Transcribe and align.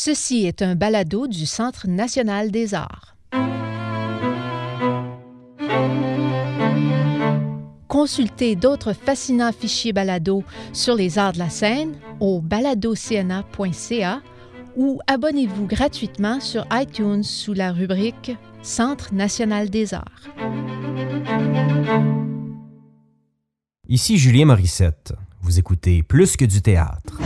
Ceci 0.00 0.46
est 0.46 0.62
un 0.62 0.76
balado 0.76 1.26
du 1.26 1.44
Centre 1.44 1.88
national 1.88 2.52
des 2.52 2.72
arts. 2.72 3.16
Consultez 7.88 8.54
d'autres 8.54 8.92
fascinants 8.92 9.50
fichiers 9.50 9.92
balado 9.92 10.44
sur 10.72 10.94
les 10.94 11.18
arts 11.18 11.32
de 11.32 11.40
la 11.40 11.50
scène 11.50 11.98
au 12.20 12.40
baladocna.ca 12.40 14.22
ou 14.76 15.00
abonnez-vous 15.08 15.66
gratuitement 15.66 16.38
sur 16.38 16.64
iTunes 16.70 17.24
sous 17.24 17.52
la 17.52 17.72
rubrique 17.72 18.30
Centre 18.62 19.12
national 19.12 19.68
des 19.68 19.94
arts. 19.94 20.28
Ici 23.88 24.16
Julien 24.16 24.44
Morissette. 24.44 25.12
Vous 25.42 25.58
écoutez 25.58 26.04
Plus 26.04 26.36
que 26.36 26.44
du 26.44 26.62
théâtre. 26.62 27.20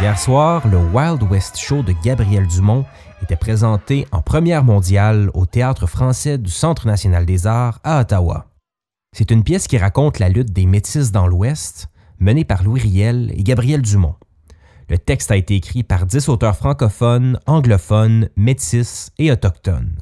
Hier 0.00 0.18
soir, 0.18 0.66
le 0.66 0.78
Wild 0.78 1.22
West 1.24 1.58
Show 1.58 1.82
de 1.82 1.92
Gabriel 2.02 2.46
Dumont 2.46 2.86
était 3.20 3.36
présenté 3.36 4.06
en 4.12 4.22
première 4.22 4.64
mondiale 4.64 5.30
au 5.34 5.44
Théâtre 5.44 5.86
français 5.86 6.38
du 6.38 6.50
Centre 6.50 6.86
national 6.86 7.26
des 7.26 7.46
arts 7.46 7.80
à 7.84 8.00
Ottawa. 8.00 8.46
C'est 9.14 9.30
une 9.30 9.44
pièce 9.44 9.66
qui 9.66 9.76
raconte 9.76 10.18
la 10.18 10.30
lutte 10.30 10.54
des 10.54 10.64
Métis 10.64 11.12
dans 11.12 11.26
l'Ouest, 11.26 11.88
menée 12.18 12.46
par 12.46 12.62
Louis 12.62 12.80
Riel 12.80 13.30
et 13.36 13.42
Gabriel 13.42 13.82
Dumont. 13.82 14.14
Le 14.88 14.96
texte 14.96 15.30
a 15.30 15.36
été 15.36 15.54
écrit 15.54 15.82
par 15.82 16.06
dix 16.06 16.30
auteurs 16.30 16.56
francophones, 16.56 17.38
anglophones, 17.44 18.30
métis 18.36 19.12
et 19.18 19.30
autochtones. 19.30 19.98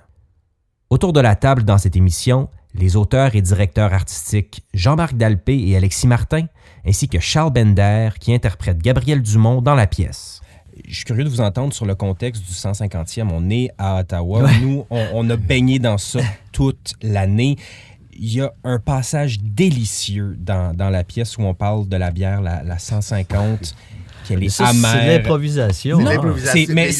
Autour 0.91 1.12
de 1.12 1.21
la 1.21 1.35
table 1.35 1.65
dans 1.65 1.77
cette 1.77 1.96
émission, 1.96 2.49
les 2.78 2.96
auteurs 2.96 3.34
et 3.34 3.42
directeurs 3.42 3.92
artistiques 3.92 4.62
Jean-Marc 4.73 5.16
Dalpé 5.16 5.68
et 5.68 5.77
Alexis 5.77 6.06
Martin, 6.06 6.46
ainsi 6.87 7.09
que 7.09 7.18
Charles 7.18 7.52
Bender 7.52 8.10
qui 8.18 8.32
interprète 8.32 8.78
Gabriel 8.78 9.23
Dumont 9.23 9.60
dans 9.60 9.74
la 9.74 9.87
pièce. 9.87 10.40
Je 10.87 10.95
suis 10.95 11.04
curieux 11.04 11.24
de 11.24 11.29
vous 11.29 11.40
entendre 11.40 11.73
sur 11.73 11.87
le 11.87 11.96
contexte 11.96 12.45
du 12.45 12.52
150e. 12.52 13.29
On 13.32 13.51
est 13.51 13.71
à 13.79 13.99
Ottawa. 13.99 14.49
Nous, 14.62 14.87
on, 14.90 15.06
on, 15.12 15.30
a 15.30 15.37
baigné 15.37 15.80
dans 15.80 15.99
ça 15.99 16.21
toute 16.52 16.95
l'année. 17.02 17.56
Il 18.12 18.32
y 18.32 18.40
a 18.40 18.52
un 18.62 18.79
passage 18.79 19.40
délicieux 19.40 20.37
dans, 20.38 20.76
dans, 20.76 20.90
la 20.90 21.02
pièce 21.02 21.37
où 21.37 21.43
on 21.43 21.54
parle 21.54 21.88
de 21.88 21.96
la 21.96 22.12
bière, 22.12 22.40
la, 22.40 22.62
la 22.62 22.79
150 22.79 23.74
qu'elle 24.29 24.45
est 24.45 24.48
ça, 24.48 24.68
amère. 24.68 24.93
C'est 24.93 25.07
l'improvisation. 25.07 25.98
C'est 25.98 26.04
l'improvisation. 26.04 26.74
mais 26.74 26.90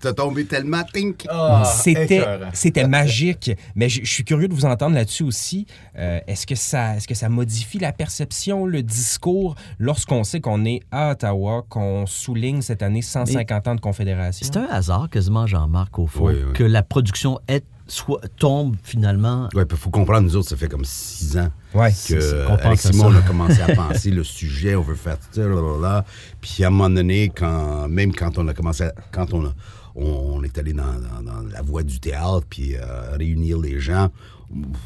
t'as 0.00 0.12
tombé 0.12 0.44
tellement 0.44 0.82
tink. 0.92 1.26
Oh, 1.32 1.62
c'était, 1.64 2.24
c'était 2.52 2.86
magique. 2.86 3.52
Mais 3.74 3.88
je, 3.88 4.04
suis 4.04 4.24
curieux 4.24 4.48
de 4.48 4.54
vous 4.54 4.64
entendre 4.64 4.94
là-dessus 4.94 5.22
aussi. 5.22 5.66
Euh, 5.98 6.20
est-ce 6.26 6.46
que 6.46 6.54
ça, 6.54 6.96
est-ce 6.96 7.06
que 7.06 7.14
ça 7.14 7.28
modifie 7.28 7.78
la 7.78 7.92
perception, 7.92 8.66
le 8.66 8.82
discours, 8.82 9.54
lorsqu'on 9.78 10.24
sait 10.24 10.40
qu'on 10.40 10.64
est 10.64 10.80
à 10.90 11.12
Ottawa, 11.12 11.64
qu'on 11.68 12.06
souligne 12.06 12.62
cette 12.62 12.82
année 12.82 13.02
150 13.02 13.64
mais 13.64 13.70
ans 13.70 13.74
de 13.74 13.80
confédération? 13.80 14.46
C'est 14.50 14.58
un 14.58 14.66
hasard 14.70 15.08
quasiment, 15.10 15.46
Jean-Marc, 15.46 15.98
au 15.98 16.06
fond, 16.06 16.26
oui, 16.26 16.34
oui. 16.46 16.52
que 16.52 16.64
la 16.64 16.82
production 16.82 17.38
est 17.48 17.64
soit, 17.90 18.20
tombe 18.38 18.76
finalement. 18.82 19.48
Oui, 19.54 19.62
il 19.68 19.76
faut 19.76 19.90
comprendre, 19.90 20.22
nous 20.22 20.36
autres, 20.36 20.48
ça 20.48 20.56
fait 20.56 20.68
comme 20.68 20.84
six 20.84 21.36
ans 21.36 21.50
ouais, 21.74 21.92
que 22.08 22.48
avec 22.48 22.80
Simon, 22.80 23.06
on 23.06 23.16
a 23.16 23.22
commencé 23.26 23.60
à 23.60 23.74
penser 23.74 24.10
le 24.10 24.24
sujet, 24.24 24.74
on 24.74 24.82
veut 24.82 24.94
faire 24.94 25.16
ça, 25.30 25.42
là, 25.42 26.04
Puis 26.40 26.64
à 26.64 26.68
un 26.68 26.70
moment 26.70 26.90
donné, 26.90 27.30
quand, 27.34 27.88
même 27.88 28.14
quand 28.14 28.38
on 28.38 28.48
a 28.48 28.54
commencé, 28.54 28.84
à, 28.84 28.92
quand 29.12 29.32
on, 29.34 29.46
a, 29.46 29.52
on, 29.94 30.36
on, 30.36 30.42
est 30.42 30.56
allé 30.58 30.72
dans, 30.72 30.84
dans, 30.84 31.22
dans, 31.22 31.42
la 31.50 31.62
voie 31.62 31.82
du 31.82 32.00
théâtre, 32.00 32.46
puis 32.48 32.76
euh, 32.76 33.16
réunir 33.16 33.58
les 33.58 33.80
gens, 33.80 34.08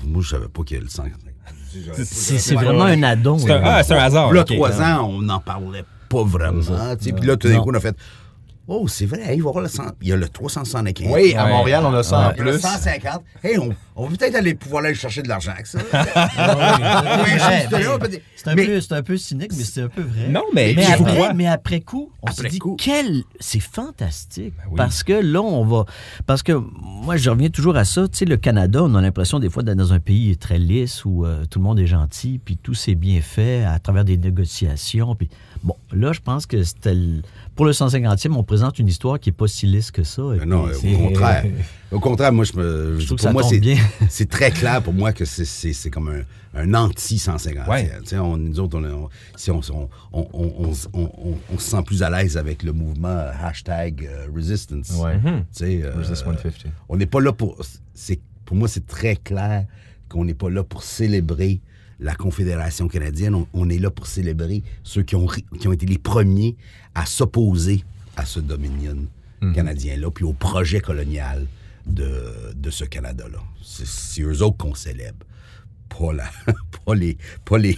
moi, 0.05 0.23
je 0.23 0.29
savais 0.29 0.49
pas 0.49 0.63
qu'il 0.63 0.77
y 0.77 0.79
avait 0.79 0.87
le 0.87 0.91
sang. 0.91 1.05
C'est 2.05 2.55
vraiment 2.55 2.85
un 2.85 3.03
addon. 3.03 3.39
C'est 3.39 3.51
un, 3.51 3.63
ah, 3.65 3.83
un, 3.89 3.97
hasard. 3.97 4.33
Là, 4.33 4.43
okay, 4.43 4.57
trois 4.57 4.81
ans, 4.81 5.09
on 5.09 5.23
n'en 5.23 5.41
parlait 5.41 5.85
pas 6.09 6.23
vraiment. 6.23 6.61
Puis 6.97 7.13
là, 7.27 7.37
tout 7.37 7.49
d'un 7.49 7.61
coup, 7.61 7.71
on 7.71 7.75
a 7.75 7.81
fait 7.81 7.97
Oh, 8.67 8.89
c'est 8.89 9.05
vrai, 9.05 9.21
il 9.21 9.27
va 9.27 9.35
y 9.35 9.39
avoir 9.41 9.61
le 9.61 9.69
100, 9.69 9.83
il 10.01 10.09
y 10.09 10.13
a 10.13 10.17
le 10.17 10.27
375. 10.27 11.09
Oui, 11.11 11.35
à 11.35 11.47
Montréal, 11.47 11.85
on 11.87 11.93
a 11.93 12.03
100 12.03 12.17
en 12.17 12.33
plus. 12.33 12.45
Le 12.45 12.59
150. 12.59 13.23
Hey, 13.43 13.59
on, 13.59 13.69
on 13.95 14.07
va 14.07 14.17
peut-être 14.17 14.35
aller 14.35 14.55
pouvoir 14.55 14.85
aller 14.85 14.95
chercher 14.95 15.23
de 15.23 15.29
l'argent 15.29 15.53
avec 15.53 15.67
ça. 15.67 15.79
c'est 18.37 18.49
un, 18.49 18.57
peu, 18.57 18.81
un 18.91 19.03
peu 19.03 19.17
cynique, 19.19 19.53
mais 19.57 19.65
c'est 19.65 19.83
un 19.83 19.89
peu 19.89 20.01
vrai. 20.01 20.29
Non, 20.29 20.45
mais, 20.55 20.73
mais, 20.75 20.87
après, 20.87 21.35
mais 21.35 21.47
après 21.47 21.81
coup, 21.81 22.11
on 22.23 22.33
s'est 22.33 22.49
dit, 22.49 22.59
coup. 22.59 22.77
quel... 22.79 23.23
c'est 23.39 23.61
fantastique. 23.61 24.55
Ben 24.57 24.65
oui. 24.71 24.77
Parce 24.77 25.05
que 25.05 25.13
là, 25.13 25.43
on 25.43 25.65
va... 25.65 25.85
Parce 26.27 26.43
que 26.43 26.53
moi, 26.53 27.17
je 27.19 27.29
reviens 27.29 27.51
toujours 27.51 27.77
à 27.77 27.85
ça. 27.85 28.09
Tu 28.09 28.19
sais, 28.19 28.25
le 28.25 28.39
Canada, 28.39 28.83
on 28.83 28.95
a 28.95 29.03
l'impression 29.03 29.39
des 29.39 29.51
fois 29.51 29.63
d'être 29.63 29.77
dans 29.77 29.93
un 29.93 30.01
pays 30.01 30.37
très 30.39 30.59
lisse 30.59 31.05
où 31.05 31.25
euh, 31.25 31.45
tout 31.49 31.59
le 31.59 31.65
monde 31.65 31.79
est 31.79 31.87
gentil, 31.87 32.41
puis 32.45 32.57
tout 32.57 32.75
s'est 32.75 32.95
bien 32.95 33.21
fait 33.21 33.65
à 33.65 33.79
travers 33.79 34.05
des 34.05 34.17
négociations. 34.17 35.15
Puis 35.15 35.29
bon, 35.65 35.77
là, 35.93 36.13
je 36.13 36.21
pense 36.21 36.47
que 36.47 36.63
c'était... 36.63 36.95
Le... 36.95 37.23
Pour 37.57 37.65
le 37.65 37.73
150e, 37.73 38.33
on 38.33 38.45
présente 38.45 38.79
une 38.79 38.89
histoire 38.89 39.19
qui 39.19 39.31
n'est 39.31 39.35
pas 39.35 39.49
si 39.49 39.67
lisse 39.67 39.91
que 39.91 40.05
ça. 40.05 40.23
Non, 40.47 40.67
au 40.67 40.97
contraire. 40.99 41.45
Au 41.93 42.01
contraire, 42.01 42.33
moi, 42.33 42.45
je 42.45 42.57
me, 42.57 42.99
je 42.99 43.07
pour 43.07 43.21
ça 43.21 43.33
moi, 43.33 43.45
c'est, 43.45 43.61
c'est 44.09 44.29
très 44.29 44.51
clair 44.51 44.83
pour 44.83 44.93
moi 44.93 45.13
que 45.13 45.25
c'est, 45.25 45.45
c'est, 45.45 45.73
c'est 45.73 45.91
comme 45.91 46.09
un, 46.09 46.23
un 46.61 46.75
anti-150e. 46.75 47.69
Ouais. 47.69 47.93
On, 48.15 48.37
nous 48.37 48.59
autres, 48.59 48.81
on, 48.81 49.05
on, 49.05 49.09
si 49.37 49.53
on, 49.53 49.61
on, 50.13 50.27
on, 50.33 50.75
se 50.75 51.71
sent 51.71 51.83
plus 51.87 52.03
à 52.03 52.11
l'aise 52.11 52.37
avec 52.37 52.65
le 52.65 52.73
mouvement 52.73 53.27
hashtag 53.41 54.03
uh, 54.11 54.35
resistance. 54.35 54.91
Ouais. 54.97 55.17
Mm-hmm. 55.19 55.85
Euh, 55.85 55.93
Resist 55.97 56.25
150. 56.25 56.67
On 56.89 56.97
n'est 56.97 57.07
pas 57.07 57.21
là 57.21 57.33
pour... 57.33 57.57
C'est, 57.95 58.19
pour 58.45 58.57
moi, 58.57 58.67
c'est 58.67 58.89
très 58.89 59.15
clair 59.15 59.65
qu'on 60.09 60.25
n'est 60.25 60.35
pas 60.35 60.51
là 60.51 60.65
pour 60.65 60.83
célébrer 60.83 61.61
la 62.01 62.15
Confédération 62.15 62.89
canadienne. 62.89 63.35
On, 63.35 63.47
on, 63.53 63.69
est 63.69 63.79
là 63.79 63.91
pour 63.91 64.07
célébrer 64.07 64.63
ceux 64.83 65.03
qui 65.03 65.17
ont, 65.17 65.27
qui 65.27 65.69
ont 65.69 65.73
été 65.73 65.87
les 65.87 65.99
premiers 65.99 66.57
à 66.95 67.07
s'opposer 67.07 67.85
à 68.17 68.25
ce 68.25 68.41
Dominion 68.41 68.97
mm-hmm. 69.43 69.53
canadien-là, 69.53 70.11
puis 70.11 70.25
au 70.25 70.33
projet 70.33 70.81
colonial 70.81 71.47
de, 71.87 72.53
de 72.55 72.71
ce 72.71 72.85
Canada-là. 72.85 73.39
C'est 73.63 74.23
eux 74.23 74.43
autres 74.43 74.57
qu'on 74.57 74.75
célèbre. 74.75 75.27
Pas, 75.89 76.13
la, 76.13 76.31
pas, 76.85 76.95
les, 76.95 77.17
pas 77.45 77.59
les, 77.59 77.77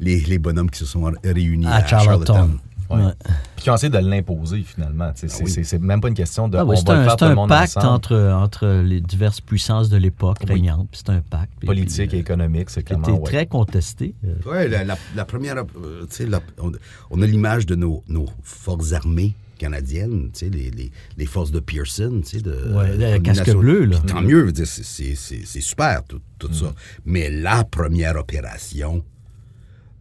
les, 0.00 0.20
les, 0.20 0.38
bonhommes 0.38 0.70
qui 0.70 0.78
se 0.78 0.86
sont 0.86 1.12
réunis 1.22 1.66
à, 1.66 1.76
à 1.76 1.86
Charlottetown. 1.86 2.58
Charlottetown. 2.92 3.00
Ouais. 3.00 3.06
Ouais. 3.06 3.36
Puis 3.56 3.62
qui 3.64 3.70
ont 3.70 3.74
essayé 3.74 3.90
de 3.90 3.98
l'imposer 3.98 4.62
finalement. 4.62 5.12
C'est 5.14 5.30
ah 5.32 5.44
oui. 5.44 5.78
même 5.80 6.00
pas 6.00 6.08
une 6.08 6.14
question 6.14 6.48
de. 6.48 6.58
Ah 6.58 6.64
on 6.64 6.72
va 6.72 6.92
un, 6.92 6.98
le 6.98 7.04
faire 7.04 7.16
tout 7.16 7.24
le 7.24 7.30
un 7.30 7.34
monde 7.34 7.48
pacte 7.48 7.76
ensemble. 7.76 7.94
entre, 7.94 8.16
entre 8.32 8.66
les 8.84 9.00
diverses 9.00 9.40
puissances 9.40 9.88
de 9.88 9.96
l'époque 9.96 10.38
Oui. 10.42 10.54
régnantes. 10.54 10.88
C'est 10.92 11.10
un 11.10 11.20
pacte. 11.20 11.52
puis- 11.58 11.66
Politique 11.66 12.08
puis, 12.08 12.18
et 12.18 12.20
économique, 12.20 12.70
c'est 12.70 12.82
clairement. 12.82 13.08
ouais. 13.08 13.22
très 13.22 13.46
contesté. 13.46 14.14
Euh, 14.24 14.34
Oui, 14.46 14.68
la, 14.68 14.84
la, 14.84 14.96
la, 15.14 15.24
première. 15.24 15.56
Euh, 15.58 16.06
tu 16.10 16.26
sais, 16.26 16.28
on, 16.58 16.72
on, 17.10 17.22
a 17.22 17.26
l'image 17.26 17.66
de 17.66 17.74
nos, 17.74 18.02
nos, 18.08 18.26
forces 18.42 18.92
armées 18.92 19.34
canadiennes, 19.58 20.30
tu 20.32 20.40
sais, 20.40 20.50
les, 20.50 20.70
les, 20.72 20.90
les, 21.16 21.26
forces 21.26 21.52
de 21.52 21.60
Pearson, 21.60 22.20
tu 22.24 22.38
sais, 22.38 22.42
de. 22.42 22.74
Ouais, 22.74 22.96
le 22.96 23.18
casque 23.20 23.54
bleu, 23.54 23.84
là. 23.84 23.98
Puis, 24.04 24.12
tant 24.12 24.20
mieux, 24.22 24.52
c'est 24.64 25.60
super, 25.60 26.02
tout, 26.04 26.20
tout 26.38 26.48
Mm. 26.48 26.54
ça. 26.54 26.72
Mais 27.04 27.30
la 27.30 27.62
première 27.62 28.16
opération 28.16 29.04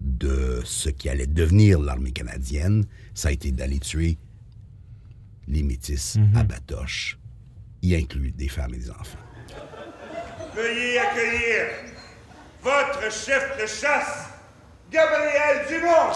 de 0.02 0.62
ce 0.66 0.90
qui 0.90 1.10
allait 1.10 1.28
devenir 1.28 1.80
l'armée 1.80 2.12
canadienne, 2.12 2.86
ça 3.14 3.30
a 3.30 3.32
été 3.32 3.52
d'aller 3.52 3.80
tuer 3.80 4.18
les 5.48 5.64
métis 5.64 6.16
mm 6.16 6.22
-hmm. 6.22 6.38
à 6.38 6.44
Batoche, 6.44 7.20
y 7.82 7.96
inclut 7.96 8.32
des 8.32 8.48
femmes 8.48 8.74
et 8.74 8.80
des 8.80 8.90
enfants. 8.90 9.18
Veuillez 10.56 11.00
accueillir 11.00 11.62
votre 12.64 13.12
chef 13.12 13.44
de 13.62 13.66
chasse, 13.68 14.30
Gabriel 14.92 15.66
Dumont. 15.70 16.14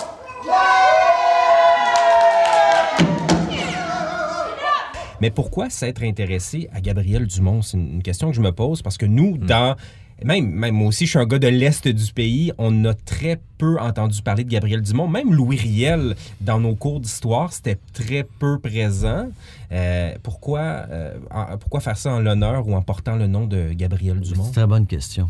Mais 5.22 5.32
pourquoi 5.32 5.70
s'être 5.70 6.04
intéressé 6.04 6.70
à 6.74 6.82
Gabriel 6.82 7.26
Dumont? 7.26 7.62
C'est 7.62 7.78
une 7.78 8.04
question 8.04 8.30
que 8.30 8.36
je 8.36 8.42
me 8.42 8.52
pose 8.52 8.82
parce 8.82 8.98
que 8.98 9.06
nous, 9.06 9.36
mmh. 9.36 9.46
dans. 9.46 9.76
Même, 10.24 10.50
même 10.50 10.76
moi 10.76 10.88
aussi, 10.88 11.06
je 11.06 11.12
suis 11.12 11.20
un 11.20 11.26
gars 11.26 11.40
de 11.40 11.48
l'Est 11.48 11.88
du 11.88 12.14
pays. 12.14 12.52
On 12.58 12.86
a 12.86 12.94
très 12.94 13.40
peu 13.58 13.80
entendu 13.80 14.22
parler 14.22 14.44
de 14.44 14.50
Gabriel 14.50 14.82
Dumont. 14.82 15.08
Même 15.08 15.34
Louis 15.34 15.58
Riel, 15.58 16.16
dans 16.40 16.60
nos 16.60 16.76
cours 16.76 17.02
d'histoire, 17.02 17.52
c'était 17.52 17.78
très 17.94 18.24
peu 18.24 18.58
présent. 18.60 19.28
Euh, 19.72 20.14
pourquoi, 20.24 20.60
euh, 20.90 21.18
pourquoi 21.60 21.82
faire 21.82 21.98
ça 21.98 22.14
en 22.14 22.20
l'honneur 22.20 22.68
ou 22.68 22.76
en 22.76 22.82
portant 22.82 23.18
le 23.18 23.28
nom 23.28 23.46
de 23.46 23.74
Gabriel 23.74 24.20
Dumont? 24.22 24.44
C'est 24.44 24.48
une 24.48 24.54
très 24.54 24.68
bonne 24.68 24.88
question. 24.88 25.30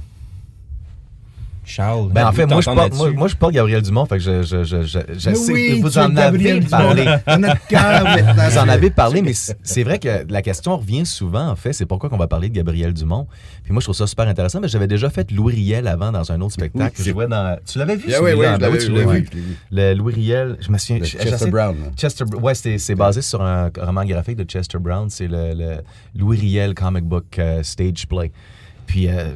Charles, 1.66 2.10
ben 2.12 2.28
en 2.28 2.32
fait, 2.32 2.46
moi 2.46 2.62
je, 2.62 2.70
porte, 2.70 2.94
moi, 2.94 3.12
moi, 3.12 3.28
je 3.28 3.36
porte 3.36 3.54
Gabriel 3.54 3.82
Dumont, 3.82 4.06
fait 4.06 4.18
que 4.18 4.24
je, 4.24 4.44
je, 4.44 4.64
je, 4.64 4.84
je, 4.84 5.00
je 5.14 5.34
sais 5.34 5.52
oui, 5.52 5.82
vous 5.84 5.98
en 5.98 6.16
avez 6.16 6.62
parlé. 6.62 7.06
vous 7.28 8.58
en 8.58 8.70
avez 8.70 8.90
parlé, 8.92 9.22
mais 9.22 9.34
c'est 9.34 9.84
vrai 9.84 10.00
que 10.00 10.26
la 10.30 10.42
question 10.42 10.78
revient 10.78 11.06
souvent, 11.06 11.50
en 11.50 11.56
fait, 11.56 11.74
c'est 11.74 11.86
pourquoi 11.86 12.10
qu'on 12.10 12.18
va 12.18 12.28
parler 12.28 12.50
de 12.50 12.54
Gabriel 12.54 12.94
Dumont. 12.94 13.28
Puis 13.64 13.74
moi, 13.74 13.80
je 13.80 13.86
trouve 13.86 13.96
ça 13.96 14.08
super 14.08 14.28
intéressant, 14.28 14.60
mais 14.62 14.68
j'avais 14.68 14.88
déjà 14.88 15.10
fait 15.10 15.32
Louis 15.32 15.56
Riel 15.56 15.88
avant 15.88 16.12
dans 16.12 16.32
un 16.32 16.40
autre 16.42 16.54
spectacle. 16.54 16.96
Oui, 17.00 17.04
je 17.06 17.12
jouais 17.12 17.28
dans... 17.28 17.58
Tu 17.66 17.80
l'avais 17.80 17.96
vu, 17.96 18.10
yeah, 18.10 18.22
oui, 18.22 18.32
oui, 18.34 18.46
ben, 18.60 18.70
oui, 18.72 18.78
tu 18.78 18.92
l'as 18.92 19.06
oui, 19.06 19.22
vu. 19.22 19.58
Le 19.72 19.94
Louis 19.94 20.14
Riel, 20.14 20.58
je 20.60 20.72
me 20.72 20.78
souviens... 20.78 21.00
Le 21.00 21.06
Chester 21.06 21.50
Brown. 21.50 21.76
Chester, 21.98 22.26
ouais, 22.42 22.54
c'est 22.54 22.96
basé 22.96 23.22
sur 23.22 23.42
un 23.42 23.72
roman 23.80 24.06
graphique 24.06 24.38
de 24.38 24.44
Chester 24.44 24.78
Brown, 24.78 25.10
c'est 25.10 25.28
le, 25.28 25.54
le, 25.54 25.78
Louis 26.16 26.40
Riel 26.40 26.74
comic 26.76 27.06
book 27.06 27.40
uh, 27.40 27.64
stage 27.64 28.08
play. 28.08 28.32
Puis, 28.86 29.08
euh, 29.08 29.32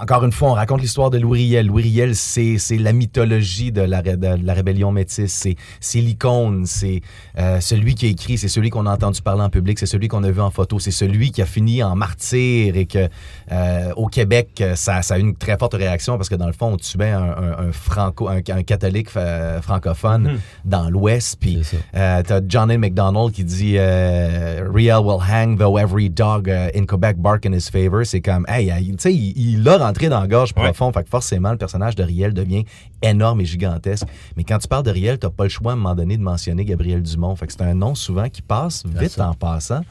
encore 0.00 0.24
une 0.24 0.32
fois, 0.32 0.50
on 0.50 0.54
raconte 0.54 0.80
l'histoire 0.80 1.10
de 1.10 1.18
Louis 1.18 1.40
Riel. 1.40 1.66
Louis 1.66 1.82
Riel, 1.82 2.16
c'est 2.16 2.58
la 2.78 2.92
mythologie 2.92 3.72
de 3.72 3.82
la, 3.82 4.02
de 4.02 4.44
la 4.44 4.54
rébellion 4.54 4.92
métisse. 4.92 5.46
C'est 5.80 6.00
l'icône, 6.00 6.66
c'est 6.66 7.00
euh, 7.38 7.60
celui 7.60 7.94
qui 7.94 8.06
a 8.06 8.08
écrit, 8.08 8.38
c'est 8.38 8.48
celui 8.48 8.70
qu'on 8.70 8.86
a 8.86 8.92
entendu 8.92 9.20
parler 9.20 9.42
en 9.42 9.50
public, 9.50 9.78
c'est 9.78 9.86
celui 9.86 10.08
qu'on 10.08 10.24
a 10.24 10.30
vu 10.30 10.40
en 10.40 10.50
photo, 10.50 10.78
c'est 10.78 10.90
celui 10.90 11.30
qui 11.30 11.42
a 11.42 11.46
fini 11.46 11.82
en 11.82 11.96
martyr 11.96 12.76
et 12.76 12.86
que 12.86 13.08
euh, 13.50 13.92
au 13.96 14.06
Québec, 14.06 14.62
ça, 14.74 15.02
ça, 15.02 15.14
a 15.14 15.18
eu 15.18 15.22
une 15.22 15.36
très 15.36 15.58
forte 15.58 15.74
réaction 15.74 16.16
parce 16.16 16.28
que 16.28 16.34
dans 16.34 16.46
le 16.46 16.52
fond, 16.52 16.72
on 16.72 16.76
tuait 16.76 17.10
un, 17.10 17.72
franco, 17.72 18.28
un, 18.28 18.42
catholique 18.42 19.10
francophone 19.10 20.28
mm-hmm. 20.28 20.38
dans 20.64 20.90
l'Ouest. 20.90 21.36
Puis 21.40 21.62
euh, 21.94 22.22
t'as 22.26 22.40
John 22.46 22.70
A. 22.70 22.78
McDonald 22.78 23.32
qui 23.32 23.44
dit 23.44 23.78
Riel 23.78 25.00
will 25.04 25.20
hang 25.20 25.58
though 25.58 25.78
every 25.78 26.08
dog 26.08 26.48
in 26.48 26.86
Quebec 26.86 27.18
bark 27.18 27.46
in 27.46 27.52
his 27.52 27.70
favor. 27.70 28.04
C'est 28.04 28.20
comme, 28.20 28.44
hey, 28.48 28.72
tu 28.92 28.94
sais, 28.98 29.12
il 29.14 29.41
l'a 29.62 29.78
rentré 29.78 30.08
dans 30.08 30.20
la 30.20 30.26
gorge 30.26 30.52
profond. 30.52 30.92
Fait 30.92 31.02
que 31.04 31.08
forcément, 31.08 31.50
le 31.50 31.58
personnage 31.58 31.94
de 31.94 32.02
Riel 32.02 32.34
devient 32.34 32.64
énorme 33.02 33.40
et 33.40 33.44
gigantesque. 33.44 34.06
Mais 34.36 34.44
quand 34.44 34.58
tu 34.58 34.68
parles 34.68 34.84
de 34.84 34.90
Riel, 34.90 35.18
tu 35.18 35.26
n'as 35.26 35.30
pas 35.30 35.44
le 35.44 35.50
choix 35.50 35.72
à 35.72 35.74
un 35.74 35.78
moment 35.78 35.94
donné 35.94 36.16
de 36.16 36.22
mentionner 36.22 36.64
Gabriel 36.64 37.02
Dumont. 37.02 37.36
Fait 37.36 37.46
que 37.46 37.52
c'est 37.52 37.62
un 37.62 37.74
nom 37.74 37.94
souvent 37.94 38.28
qui 38.28 38.42
passe 38.42 38.84
vite 38.86 39.20
en 39.20 39.34
passant. 39.34 39.82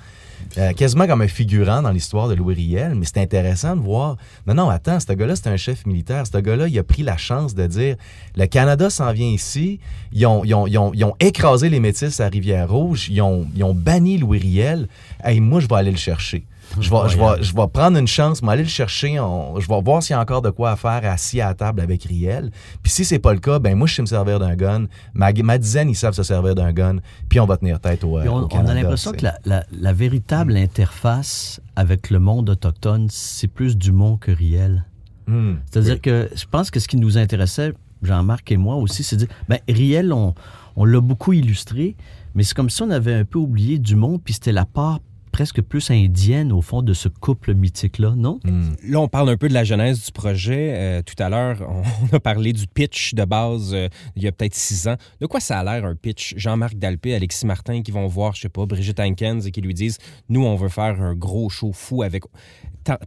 Euh, 0.57 0.73
quasiment 0.73 1.07
comme 1.07 1.21
un 1.21 1.27
figurant 1.27 1.81
dans 1.81 1.91
l'histoire 1.91 2.27
de 2.27 2.33
Louis 2.33 2.55
Riel, 2.55 2.95
mais 2.95 3.05
c'est 3.05 3.19
intéressant 3.19 3.75
de 3.75 3.81
voir. 3.81 4.17
Non, 4.47 4.53
non, 4.53 4.69
attends, 4.69 4.99
ce 4.99 5.13
gars-là, 5.13 5.35
c'est 5.35 5.47
un 5.47 5.57
chef 5.57 5.85
militaire. 5.85 6.25
Ce 6.27 6.37
gars-là, 6.37 6.67
il 6.67 6.77
a 6.77 6.83
pris 6.83 7.03
la 7.03 7.17
chance 7.17 7.55
de 7.55 7.65
dire 7.67 7.95
le 8.35 8.45
Canada 8.47 8.89
s'en 8.89 9.11
vient 9.13 9.29
ici. 9.29 9.79
Ils 10.11 10.25
ont, 10.25 10.43
ils, 10.43 10.53
ont, 10.53 10.67
ils, 10.67 10.77
ont, 10.77 10.91
ils 10.93 11.03
ont, 11.05 11.15
écrasé 11.19 11.69
les 11.69 11.79
Métis 11.79 12.19
à 12.19 12.27
Rivière-Rouge. 12.27 13.07
Ils 13.09 13.21
ont, 13.21 13.47
ils 13.55 13.63
ont 13.63 13.73
banni 13.73 14.17
Louis 14.17 14.39
Riel. 14.39 14.87
Hey, 15.23 15.39
moi, 15.39 15.59
je 15.61 15.67
vais 15.67 15.75
aller 15.75 15.91
le 15.91 15.97
chercher. 15.97 16.43
Je 16.79 16.89
vais, 16.89 17.09
je, 17.09 17.17
vais, 17.17 17.43
je 17.43 17.53
vais 17.55 17.67
prendre 17.67 17.97
une 17.97 18.07
chance, 18.07 18.41
aller 18.47 18.63
le 18.63 18.69
chercher. 18.69 19.15
je 19.15 19.67
vais 19.67 19.81
voir 19.81 20.01
s'il 20.01 20.13
y 20.13 20.17
a 20.17 20.21
encore 20.21 20.41
de 20.41 20.49
quoi 20.49 20.71
à 20.71 20.75
faire 20.75 21.01
assis 21.03 21.41
à 21.41 21.47
la 21.47 21.53
table 21.53 21.81
avec 21.81 22.03
Riel. 22.03 22.51
Puis 22.81 22.91
si 22.91 23.05
c'est 23.05 23.19
pas 23.19 23.33
le 23.33 23.39
cas, 23.39 23.59
ben 23.59 23.75
moi, 23.75 23.87
je 23.87 23.95
sais 23.95 24.01
me 24.01 24.07
servir 24.07 24.39
d'un 24.39 24.55
gun. 24.55 24.85
Ma, 25.13 25.31
ma, 25.33 25.57
dizaine, 25.57 25.89
ils 25.89 25.95
savent 25.95 26.13
se 26.13 26.23
servir 26.23 26.55
d'un 26.55 26.71
gun. 26.71 26.97
Puis 27.29 27.39
on 27.39 27.45
va 27.45 27.57
tenir 27.57 27.79
tête 27.79 28.03
au, 28.03 28.19
on, 28.19 28.47
on 28.51 28.67
a 28.67 28.73
l'impression 28.73 29.11
que 29.11 29.25
la, 29.45 29.65
la, 29.71 29.93
véritable 29.93 30.55
interface 30.57 31.59
avec 31.75 32.09
le 32.09 32.19
monde 32.19 32.49
autochtone, 32.49 33.07
c'est 33.09 33.47
plus 33.47 33.77
Dumont 33.77 34.17
que 34.17 34.31
Riel. 34.31 34.85
Hmm. 35.27 35.55
C'est-à-dire 35.69 36.01
que 36.01 36.29
je 36.35 36.45
pense 36.49 36.71
que 36.71 36.79
ce 36.79 36.87
qui 36.87 36.97
nous 36.97 37.17
intéressait, 37.17 37.73
Jean-Marc 38.01 38.51
et 38.51 38.57
moi 38.57 38.75
aussi, 38.75 39.03
c'est 39.03 39.15
de 39.15 39.25
dire, 39.25 39.35
ben, 39.47 39.59
Riel, 39.67 40.11
on, 40.13 40.33
on 40.75 40.85
l'a 40.85 41.01
beaucoup 41.01 41.33
illustré, 41.33 41.95
mais 42.35 42.43
c'est 42.43 42.55
comme 42.55 42.69
si 42.69 42.81
on 42.81 42.89
avait 42.89 43.13
un 43.13 43.25
peu 43.25 43.39
oublié 43.39 43.77
Dumont, 43.77 44.19
puis 44.19 44.33
c'était 44.33 44.51
la 44.51 44.65
part 44.65 44.99
presque 45.31 45.61
plus 45.61 45.89
indienne, 45.91 46.51
au 46.51 46.61
fond, 46.61 46.81
de 46.81 46.93
ce 46.93 47.07
couple 47.07 47.53
mythique-là, 47.53 48.13
non? 48.15 48.39
Hmm. 48.43 48.73
Là, 48.87 48.99
on 48.99 49.07
parle 49.07 49.29
un 49.29 49.37
peu 49.37 49.47
de 49.47 49.53
la 49.53 49.63
genèse 49.63 50.05
du 50.05 50.11
projet. 50.11 50.73
Euh, 50.75 51.01
tout 51.01 51.21
à 51.21 51.29
l'heure, 51.29 51.57
on 51.67 52.15
a 52.15 52.19
parlé 52.19 52.53
du 52.53 52.67
pitch 52.67 53.13
de 53.13 53.25
base 53.25 53.73
euh, 53.73 53.87
il 54.15 54.23
y 54.23 54.27
a 54.27 54.31
peut-être 54.31 54.55
six 54.55 54.87
ans. 54.87 54.95
De 55.19 55.25
quoi 55.25 55.39
ça 55.39 55.59
a 55.59 55.63
l'air, 55.63 55.85
un 55.85 55.95
pitch? 55.95 56.33
Jean-Marc 56.37 56.75
Dalpé, 56.75 57.15
Alexis 57.15 57.45
Martin 57.45 57.81
qui 57.81 57.91
vont 57.91 58.07
voir, 58.07 58.35
je 58.35 58.41
sais 58.41 58.49
pas, 58.49 58.65
Brigitte 58.65 58.99
Hankens 58.99 59.45
et 59.45 59.51
qui 59.51 59.61
lui 59.61 59.73
disent 59.73 59.97
Nous, 60.29 60.43
on 60.43 60.55
veut 60.55 60.69
faire 60.69 61.01
un 61.01 61.15
gros 61.15 61.49
show 61.49 61.71
fou 61.73 62.03
avec 62.03 62.23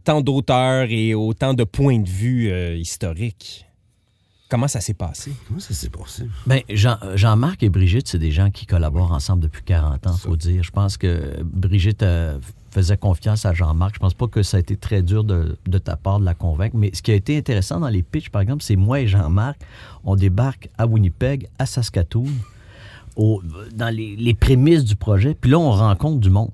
tant, 0.03 0.21
d'auteurs 0.21 0.87
et 0.89 1.13
autant 1.13 1.53
de 1.53 1.63
points 1.63 1.99
de 1.99 2.09
vue 2.09 2.49
euh, 2.49 2.75
historiques. 2.75 3.65
Comment 4.55 4.69
ça 4.69 4.79
s'est 4.79 4.93
passé? 4.93 5.33
Comment 5.49 5.59
ça 5.59 5.73
s'est 5.73 5.89
passé? 5.89 6.29
Bien, 6.47 6.61
Jean, 6.69 6.95
Jean-Marc 7.15 7.61
et 7.61 7.67
Brigitte, 7.67 8.07
c'est 8.07 8.17
des 8.17 8.31
gens 8.31 8.51
qui 8.51 8.65
collaborent 8.65 9.11
ensemble 9.11 9.41
depuis 9.41 9.63
40 9.63 10.07
ans, 10.07 10.13
il 10.13 10.17
faut 10.17 10.37
dire. 10.37 10.63
Je 10.63 10.71
pense 10.71 10.95
que 10.95 11.43
Brigitte 11.43 12.03
euh, 12.03 12.39
faisait 12.71 12.95
confiance 12.95 13.45
à 13.45 13.53
Jean-Marc. 13.53 13.95
Je 13.95 13.99
pense 13.99 14.13
pas 14.13 14.27
que 14.27 14.43
ça 14.43 14.55
a 14.55 14.61
été 14.61 14.77
très 14.77 15.01
dur 15.01 15.25
de, 15.25 15.57
ta 15.77 15.97
part 15.97 16.21
de 16.21 16.25
la 16.25 16.35
convaincre. 16.35 16.77
Mais 16.77 16.89
ce 16.93 17.01
qui 17.01 17.11
a 17.11 17.15
été 17.15 17.37
intéressant 17.37 17.81
dans 17.81 17.89
les 17.89 18.01
pitchs, 18.01 18.29
par 18.29 18.41
exemple, 18.41 18.63
c'est 18.63 18.77
moi 18.77 19.01
et 19.01 19.07
Jean-Marc, 19.07 19.59
on 20.05 20.15
débarque 20.15 20.69
à 20.77 20.87
Winnipeg, 20.87 21.49
à 21.59 21.65
Saskatoon, 21.65 22.31
dans 23.17 23.93
les, 23.93 24.15
les 24.15 24.33
prémices 24.35 24.85
du 24.85 24.95
projet. 24.95 25.33
Puis 25.33 25.51
là, 25.51 25.59
on 25.59 25.71
rencontre 25.71 26.21
du 26.21 26.29
monde. 26.29 26.51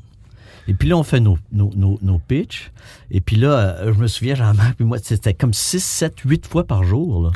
Et 0.67 0.73
puis 0.73 0.87
là, 0.87 0.97
on 0.97 1.03
fait 1.03 1.19
nos, 1.19 1.37
nos, 1.51 1.71
nos, 2.01 2.19
pitchs. 2.19 2.71
Et 3.09 3.19
puis 3.21 3.35
là, 3.35 3.51
euh, 3.51 3.93
je 3.93 3.99
me 3.99 4.07
souviens, 4.07 4.35
Jean-Marc, 4.35 4.75
puis 4.75 4.85
moi, 4.85 4.97
c'était 5.01 5.33
comme 5.33 5.53
6, 5.53 5.83
7, 5.83 6.19
8 6.25 6.45
fois 6.45 6.65
par 6.65 6.83
jour 6.83 7.31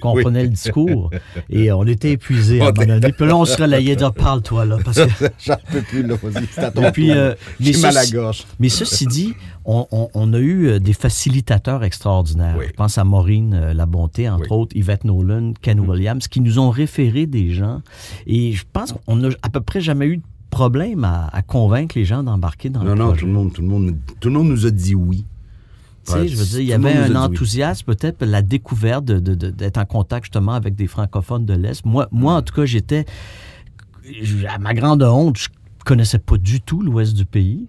qu'on 0.00 0.20
prenait 0.20 0.44
le 0.44 0.48
discours. 0.48 1.10
Et 1.50 1.72
on 1.72 1.84
était 1.84 2.12
épuisés 2.12 2.60
à 2.60 2.68
un 2.68 2.72
moment 2.72 3.00
donné. 3.00 3.12
Puis 3.12 3.26
là, 3.26 3.36
on 3.36 3.44
se 3.44 3.60
relayait 3.60 3.96
dire 3.96 4.12
parle-toi, 4.12 4.64
là. 4.64 4.78
Parce 4.84 4.98
que... 4.98 5.26
J'en 5.38 5.56
peux 5.70 5.82
plus, 5.82 6.02
là. 6.02 6.16
C'est 6.52 6.64
à 6.64 6.70
ton 6.70 6.82
et 6.82 6.92
puis, 6.92 7.10
euh, 7.10 7.34
J'ai 7.60 7.76
mal 7.78 7.96
à 7.96 8.06
gorge. 8.06 8.44
Mais 8.58 8.68
ceci 8.68 9.06
dit, 9.06 9.34
on, 9.64 9.86
on, 9.90 10.32
a 10.32 10.38
eu 10.38 10.68
euh, 10.68 10.78
des 10.78 10.94
facilitateurs 10.94 11.84
extraordinaires. 11.84 12.56
Je 12.60 12.72
pense 12.72 12.96
à 12.96 13.04
Maureen 13.04 13.72
La 13.72 13.86
Bonté, 13.86 14.28
entre 14.28 14.52
autres, 14.52 14.74
Yvette 14.76 15.04
Nolan, 15.04 15.52
Ken 15.60 15.78
mm. 15.78 15.88
Williams, 15.88 16.28
qui 16.28 16.40
nous 16.40 16.58
ont 16.58 16.70
référé 16.70 17.26
des 17.26 17.52
gens. 17.52 17.82
Et 18.26 18.52
je 18.52 18.64
pense 18.72 18.92
qu'on 18.92 19.16
n'a 19.16 19.28
à 19.42 19.50
peu 19.50 19.60
près 19.60 19.80
jamais 19.80 20.06
eu 20.06 20.16
de 20.18 20.22
problème 20.58 21.04
à, 21.04 21.42
convaincre 21.46 21.96
les 21.96 22.04
gens 22.04 22.24
d'embarquer 22.24 22.68
dans 22.68 22.82
le 22.82 22.86
projet? 22.86 23.02
Non, 23.02 23.10
non, 23.10 23.14
tout 23.14 23.26
le, 23.26 23.32
monde, 23.32 23.52
tout, 23.52 23.62
le 23.62 23.68
monde, 23.68 23.96
tout 24.18 24.28
le 24.28 24.34
monde 24.34 24.48
nous 24.48 24.66
a 24.66 24.70
dit 24.70 24.94
oui. 24.96 25.24
Je 26.08 26.36
veux 26.36 26.44
dire, 26.44 26.60
il 26.60 26.66
y 26.66 26.72
avait 26.72 26.94
un 26.94 27.14
enthousiasme, 27.14 27.84
peut-être 27.84 28.24
la 28.24 28.42
découverte 28.42 29.04
d'être 29.04 29.78
en 29.78 29.84
contact 29.84 30.24
justement 30.24 30.54
avec 30.54 30.74
des 30.74 30.86
francophones 30.86 31.44
de 31.44 31.54
l'Est. 31.54 31.84
Moi, 31.84 32.08
moi, 32.10 32.34
en 32.34 32.42
tout 32.42 32.54
cas, 32.54 32.64
j'étais, 32.64 33.04
à 34.48 34.58
ma 34.58 34.74
grande 34.74 35.02
honte, 35.02 35.36
je 35.36 35.48
connaissais 35.84 36.18
pas 36.18 36.38
du 36.38 36.60
tout 36.60 36.82
l'Ouest 36.82 37.14
du 37.14 37.24
pays. 37.24 37.68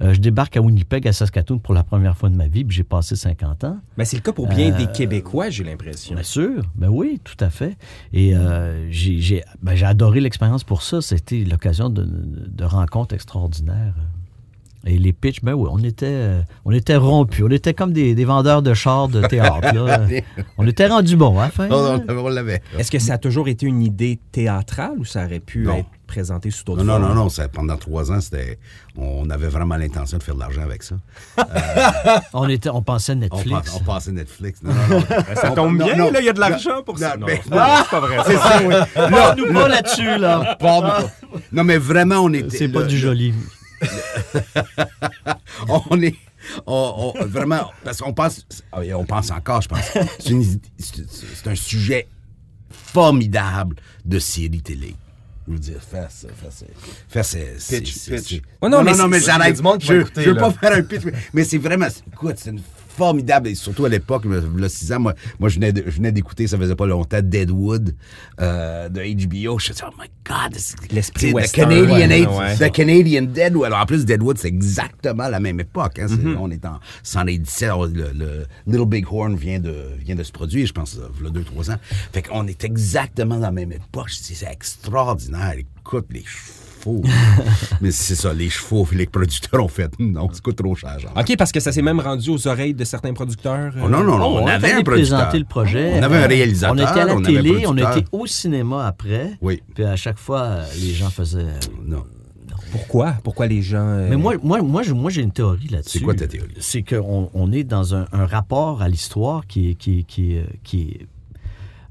Euh, 0.00 0.14
je 0.14 0.20
débarque 0.20 0.56
à 0.56 0.60
Winnipeg, 0.60 1.08
à 1.08 1.12
Saskatoon 1.12 1.58
pour 1.58 1.74
la 1.74 1.82
première 1.82 2.16
fois 2.16 2.28
de 2.28 2.36
ma 2.36 2.46
vie, 2.46 2.64
puis 2.64 2.76
j'ai 2.76 2.84
passé 2.84 3.16
50 3.16 3.64
ans. 3.64 3.78
Mais 3.96 4.04
c'est 4.04 4.16
le 4.16 4.22
cas 4.22 4.32
pour 4.32 4.46
bien 4.46 4.76
des 4.76 4.84
euh, 4.84 4.92
Québécois, 4.92 5.50
j'ai 5.50 5.64
l'impression. 5.64 6.14
Bien 6.14 6.22
sûr, 6.22 6.62
ben 6.76 6.88
oui, 6.88 7.20
tout 7.24 7.36
à 7.40 7.50
fait. 7.50 7.76
Et 8.12 8.32
euh, 8.34 8.88
ben, 9.62 9.74
j'ai 9.74 9.86
adoré 9.86 10.20
l'expérience 10.20 10.64
pour 10.64 10.82
ça. 10.82 11.00
C'était 11.00 11.44
l'occasion 11.44 11.90
de, 11.90 12.04
de 12.04 12.64
rencontres 12.64 13.14
extraordinaires. 13.14 13.94
Et 14.86 14.96
les 14.96 15.12
pitchs, 15.12 15.42
ben 15.42 15.54
oui, 15.54 15.68
on 15.70 15.82
était, 15.82 16.40
on 16.64 16.70
était 16.70 16.96
rompus. 16.96 17.44
On 17.44 17.50
était 17.50 17.74
comme 17.74 17.92
des, 17.92 18.24
vendeurs 18.24 18.62
de 18.62 18.74
chars 18.74 19.08
de 19.08 19.26
théâtre. 19.26 19.74
on 20.58 20.66
était 20.66 20.86
rendus 20.86 21.16
bons, 21.16 21.38
hein, 21.40 21.50
on 22.08 22.28
l'avait. 22.28 22.62
Est-ce 22.78 22.90
que 22.90 22.98
ça 22.98 23.14
a 23.14 23.18
toujours 23.18 23.48
été 23.48 23.66
une 23.66 23.82
idée 23.82 24.18
théâtrale 24.32 24.98
ou 24.98 25.04
ça 25.04 25.24
aurait 25.24 25.40
pu 25.40 25.68
être 25.68 25.88
présenté 26.06 26.50
sous 26.50 26.64
d'autres 26.64 26.82
non, 26.82 26.98
Non, 26.98 27.14
non, 27.14 27.24
non. 27.26 27.48
pendant 27.52 27.76
trois 27.76 28.10
ans, 28.10 28.20
c'était, 28.20 28.58
on 28.96 29.28
avait 29.30 29.48
vraiment 29.48 29.76
l'intention 29.76 30.18
de 30.18 30.22
faire 30.22 30.34
de 30.34 30.40
l'argent 30.40 30.62
avec 30.62 30.82
ça. 30.82 30.96
on, 32.32 32.48
était, 32.48 32.70
on 32.70 32.82
pensait 32.82 33.14
Netflix. 33.14 33.74
On, 33.74 33.84
pensait 33.84 34.12
Netflix. 34.12 34.62
Non, 34.62 34.72
non, 34.72 34.98
non. 34.98 35.04
ça 35.34 35.50
tombe 35.50 35.76
bien, 35.76 35.96
là, 36.10 36.20
il 36.20 36.26
y 36.26 36.28
a 36.28 36.32
de 36.32 36.40
l'argent 36.40 36.82
pour 36.82 36.98
ça. 36.98 37.16
Non, 37.16 37.26
c'est 37.28 37.50
pas 37.50 38.00
vrai. 38.00 38.16
C'est 38.26 38.36
ça, 38.36 38.60
oui. 38.66 38.74
nous 39.36 39.52
pas 39.52 39.68
là-dessus, 39.68 40.18
là. 40.18 40.56
Non, 41.52 41.64
mais 41.64 41.78
vraiment, 41.78 42.16
on 42.16 42.32
était... 42.32 42.56
C'est 42.56 42.68
pas 42.68 42.82
du 42.82 42.96
joli. 42.96 43.34
on 45.68 46.00
est... 46.02 46.14
vraiment, 47.26 47.70
parce 47.84 48.00
qu'on 48.00 48.12
pense, 48.12 48.46
ah 48.72 48.80
on 48.96 49.04
pense 49.04 49.30
encore, 49.30 49.62
je 49.62 49.68
pense, 49.68 49.80
c'est 50.78 51.46
un 51.46 51.54
sujet 51.54 52.08
formidable 52.70 53.76
de 54.04 54.18
série 54.18 54.62
télé. 54.62 54.94
Je 55.46 55.52
veux 55.54 55.58
dire, 55.58 55.80
fais 55.80 56.06
ça, 56.10 56.28
fais 56.34 56.50
ça. 56.50 56.66
Fais 57.08 57.22
ça. 57.22 57.38
Pitch, 57.78 58.10
pitch. 58.10 58.42
non, 58.62 58.82
non, 58.82 58.94
non, 58.94 59.08
mais 59.08 59.20
j'arrête. 59.20 59.56
Je, 59.56 60.04
je 60.16 60.30
veux 60.30 60.36
pas 60.36 60.52
faire 60.52 60.72
un 60.72 60.82
pitch, 60.82 61.02
mais 61.32 61.44
c'est 61.44 61.56
vraiment, 61.56 61.86
écoute, 62.12 62.36
c'est 62.36 62.50
une 62.50 62.60
formidable. 62.98 63.48
Et 63.48 63.54
surtout 63.54 63.84
à 63.84 63.88
l'époque, 63.88 64.24
le 64.24 64.68
6 64.68 64.92
ans, 64.92 65.00
moi, 65.00 65.14
moi 65.38 65.48
je 65.48 65.58
venais 65.58 66.12
d'écouter, 66.12 66.46
ça 66.46 66.58
faisait 66.58 66.74
pas 66.74 66.86
longtemps, 66.86 67.20
Deadwood 67.22 67.94
euh, 68.40 68.88
de 68.88 69.00
HBO. 69.00 69.58
Je 69.58 69.70
me 69.70 69.74
suis 69.74 69.74
dit, 69.74 69.80
oh 69.86 69.94
my 69.98 70.08
God, 70.26 70.58
l'esprit 70.90 71.32
The 71.32 71.52
Canadian, 71.52 72.38
ouais. 72.38 72.56
the 72.56 72.72
Canadian 72.72 73.22
Deadwood. 73.22 73.66
Alors 73.66 73.80
en 73.80 73.86
plus, 73.86 74.04
Deadwood, 74.04 74.38
c'est 74.38 74.48
exactement 74.48 75.28
la 75.28 75.40
même 75.40 75.60
époque. 75.60 76.00
Hein. 76.00 76.06
Mm-hmm. 76.06 76.36
On 76.38 76.50
est 76.50 76.64
en 76.66 76.80
117. 77.04 77.70
Le, 77.94 78.12
le, 78.14 78.46
Little 78.66 78.86
Big 78.86 79.06
Horn 79.10 79.36
vient 79.36 79.60
de, 79.60 79.74
vient 79.98 80.16
de 80.16 80.22
se 80.22 80.32
produire, 80.32 80.66
je 80.66 80.72
pense, 80.72 80.98
il 81.20 81.24
y 81.24 81.28
a 81.28 81.30
2-3 81.30 81.72
ans. 81.72 81.78
Fait 82.12 82.22
qu'on 82.22 82.46
est 82.46 82.64
exactement 82.64 83.36
dans 83.36 83.42
la 83.42 83.52
même 83.52 83.72
époque. 83.72 84.10
C'est 84.10 84.46
extraordinaire. 84.50 85.54
Écoute, 85.58 86.06
les 86.10 86.24
mais 87.80 87.90
c'est 87.90 88.14
ça, 88.14 88.32
les 88.32 88.48
chevaux, 88.48 88.86
les 88.92 89.06
producteurs 89.06 89.64
ont 89.64 89.68
fait 89.68 89.90
non, 89.98 90.28
ça 90.32 90.40
coûte 90.40 90.56
trop 90.56 90.74
cher. 90.74 90.98
Genre? 90.98 91.12
OK, 91.16 91.36
parce 91.36 91.52
que 91.52 91.60
ça 91.60 91.72
s'est 91.72 91.82
même 91.82 92.00
rendu 92.00 92.30
aux 92.30 92.46
oreilles 92.46 92.74
de 92.74 92.84
certains 92.84 93.12
producteurs. 93.12 93.72
Oh, 93.76 93.88
non, 93.88 94.02
non, 94.02 94.18
non, 94.18 94.42
on, 94.42 94.46
avait 94.46 94.72
un 94.72 94.82
producteur. 94.82 95.30
le 95.34 95.44
projet. 95.44 95.98
On 95.98 96.02
avait 96.02 96.18
un 96.18 96.26
réalisateur. 96.26 96.76
On 96.76 96.78
était 96.78 97.00
à 97.00 97.04
la 97.06 97.20
télé, 97.20 97.66
on 97.66 97.76
était 97.76 98.04
au 98.12 98.26
cinéma 98.26 98.86
après. 98.86 99.32
Oui. 99.40 99.62
Puis 99.74 99.84
à 99.84 99.96
chaque 99.96 100.18
fois, 100.18 100.58
les 100.80 100.92
gens 100.92 101.10
faisaient. 101.10 101.46
Non. 101.84 102.04
Pourquoi? 102.70 103.14
Pourquoi 103.22 103.46
les 103.46 103.62
gens. 103.62 103.88
Euh, 103.88 104.08
Mais 104.10 104.16
moi, 104.16 104.34
moi, 104.42 104.60
moi, 104.60 104.82
moi 104.94 105.10
j'ai 105.10 105.22
une 105.22 105.32
théorie 105.32 105.68
là-dessus. 105.68 105.98
C'est 105.98 106.04
quoi 106.04 106.14
ta 106.14 106.26
théorie? 106.26 106.54
C'est 106.60 106.82
qu'on 106.82 107.30
on 107.32 107.52
est 107.52 107.64
dans 107.64 107.94
un, 107.94 108.06
rapport 108.12 108.82
à 108.82 108.88
l'histoire 108.88 109.46
qui 109.46 109.70
est, 109.70 109.74
qui, 109.74 110.04
qui, 110.04 110.38
qui 110.62 110.80
est. 110.82 111.06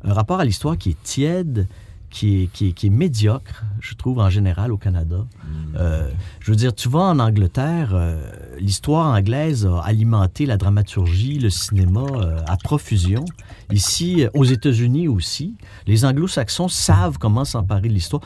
Un 0.04 0.14
rapport 0.14 0.40
à 0.40 0.46
l'histoire 0.46 0.78
qui 0.78 0.92
est 0.92 1.04
tiède, 1.04 1.68
qui 2.10 2.44
est, 2.44 2.48
qui, 2.48 2.74
qui 2.74 2.88
est, 2.88 2.92
médiocre, 2.92 3.64
je 3.80 3.94
trouve, 3.96 4.20
en 4.20 4.30
général, 4.30 4.72
au 4.72 4.78
Canada. 4.78 5.18
Mm. 5.18 5.76
Euh, 5.76 6.10
je 6.40 6.52
veux 6.52 6.58
dire, 6.58 6.74
tu 6.74 6.90
vas 6.90 7.00
en 7.00 7.20
Angleterre, 7.20 7.92
euh, 7.94 8.22
l'histoire 8.60 9.14
anglaise 9.14 9.66
a 9.66 9.82
alimenté 9.82 10.46
la 10.46 10.58
dramaturgie, 10.58 11.40
le 11.40 11.50
cinéma 11.50 12.06
euh, 12.14 12.40
à 12.48 12.58
profusion. 12.58 13.26
Ici, 13.72 14.26
aux 14.34 14.46
États-Unis 14.46 15.08
aussi, 15.08 15.56
les 15.86 16.06
anglo-saxons 16.06 16.70
savent 16.70 17.18
comment 17.18 17.46
s'emparer 17.46 17.90
de 17.90 17.94
l'histoire. 17.94 18.22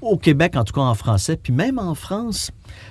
Au 0.00 0.18
Québec, 0.18 0.54
en 0.56 0.64
tout 0.64 0.74
cas 0.74 0.82
en 0.82 0.94
français, 0.94 1.38
puis 1.42 1.52
même 1.52 1.78
en 1.78 1.94
France, 1.94 2.50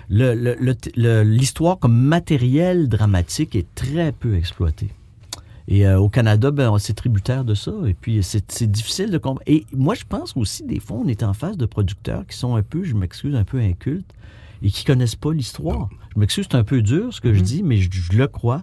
l'histoire 0.09 1.77
comme 1.77 1.95
matériel 1.95 2.89
dramatique 2.89 3.55
est 3.55 3.67
très 3.75 4.11
peu 4.11 4.35
exploitée. 4.35 4.89
Et 5.67 5.87
euh, 5.87 5.99
au 5.99 6.09
Canada, 6.09 6.51
ben, 6.51 6.77
c'est 6.77 6.93
tributaire 6.93 7.45
de 7.45 7.55
ça. 7.55 7.71
Et 7.85 7.93
puis, 7.93 8.21
c'est 8.21 8.69
difficile 8.69 9.11
de 9.11 9.17
comprendre. 9.17 9.43
Et 9.47 9.65
moi, 9.71 9.95
je 9.95 10.03
pense 10.03 10.35
aussi, 10.35 10.63
des 10.63 10.79
fois, 10.79 10.97
on 10.97 11.07
est 11.07 11.23
en 11.23 11.33
face 11.33 11.57
de 11.57 11.65
producteurs 11.65 12.25
qui 12.27 12.37
sont 12.37 12.55
un 12.55 12.63
peu, 12.63 12.83
je 12.83 12.95
m'excuse, 12.95 13.35
un 13.35 13.45
peu 13.45 13.59
incultes 13.59 14.11
et 14.61 14.69
qui 14.69 14.83
connaissent 14.83 15.15
pas 15.15 15.31
l'histoire. 15.31 15.89
Je 16.13 16.19
m'excuse, 16.19 16.47
c'est 16.49 16.57
un 16.57 16.63
peu 16.63 16.81
dur 16.81 17.13
ce 17.13 17.21
que 17.21 17.33
je 17.33 17.39
mm-hmm. 17.39 17.43
dis, 17.43 17.63
mais 17.63 17.77
je, 17.77 17.89
le 18.13 18.27
crois. 18.27 18.61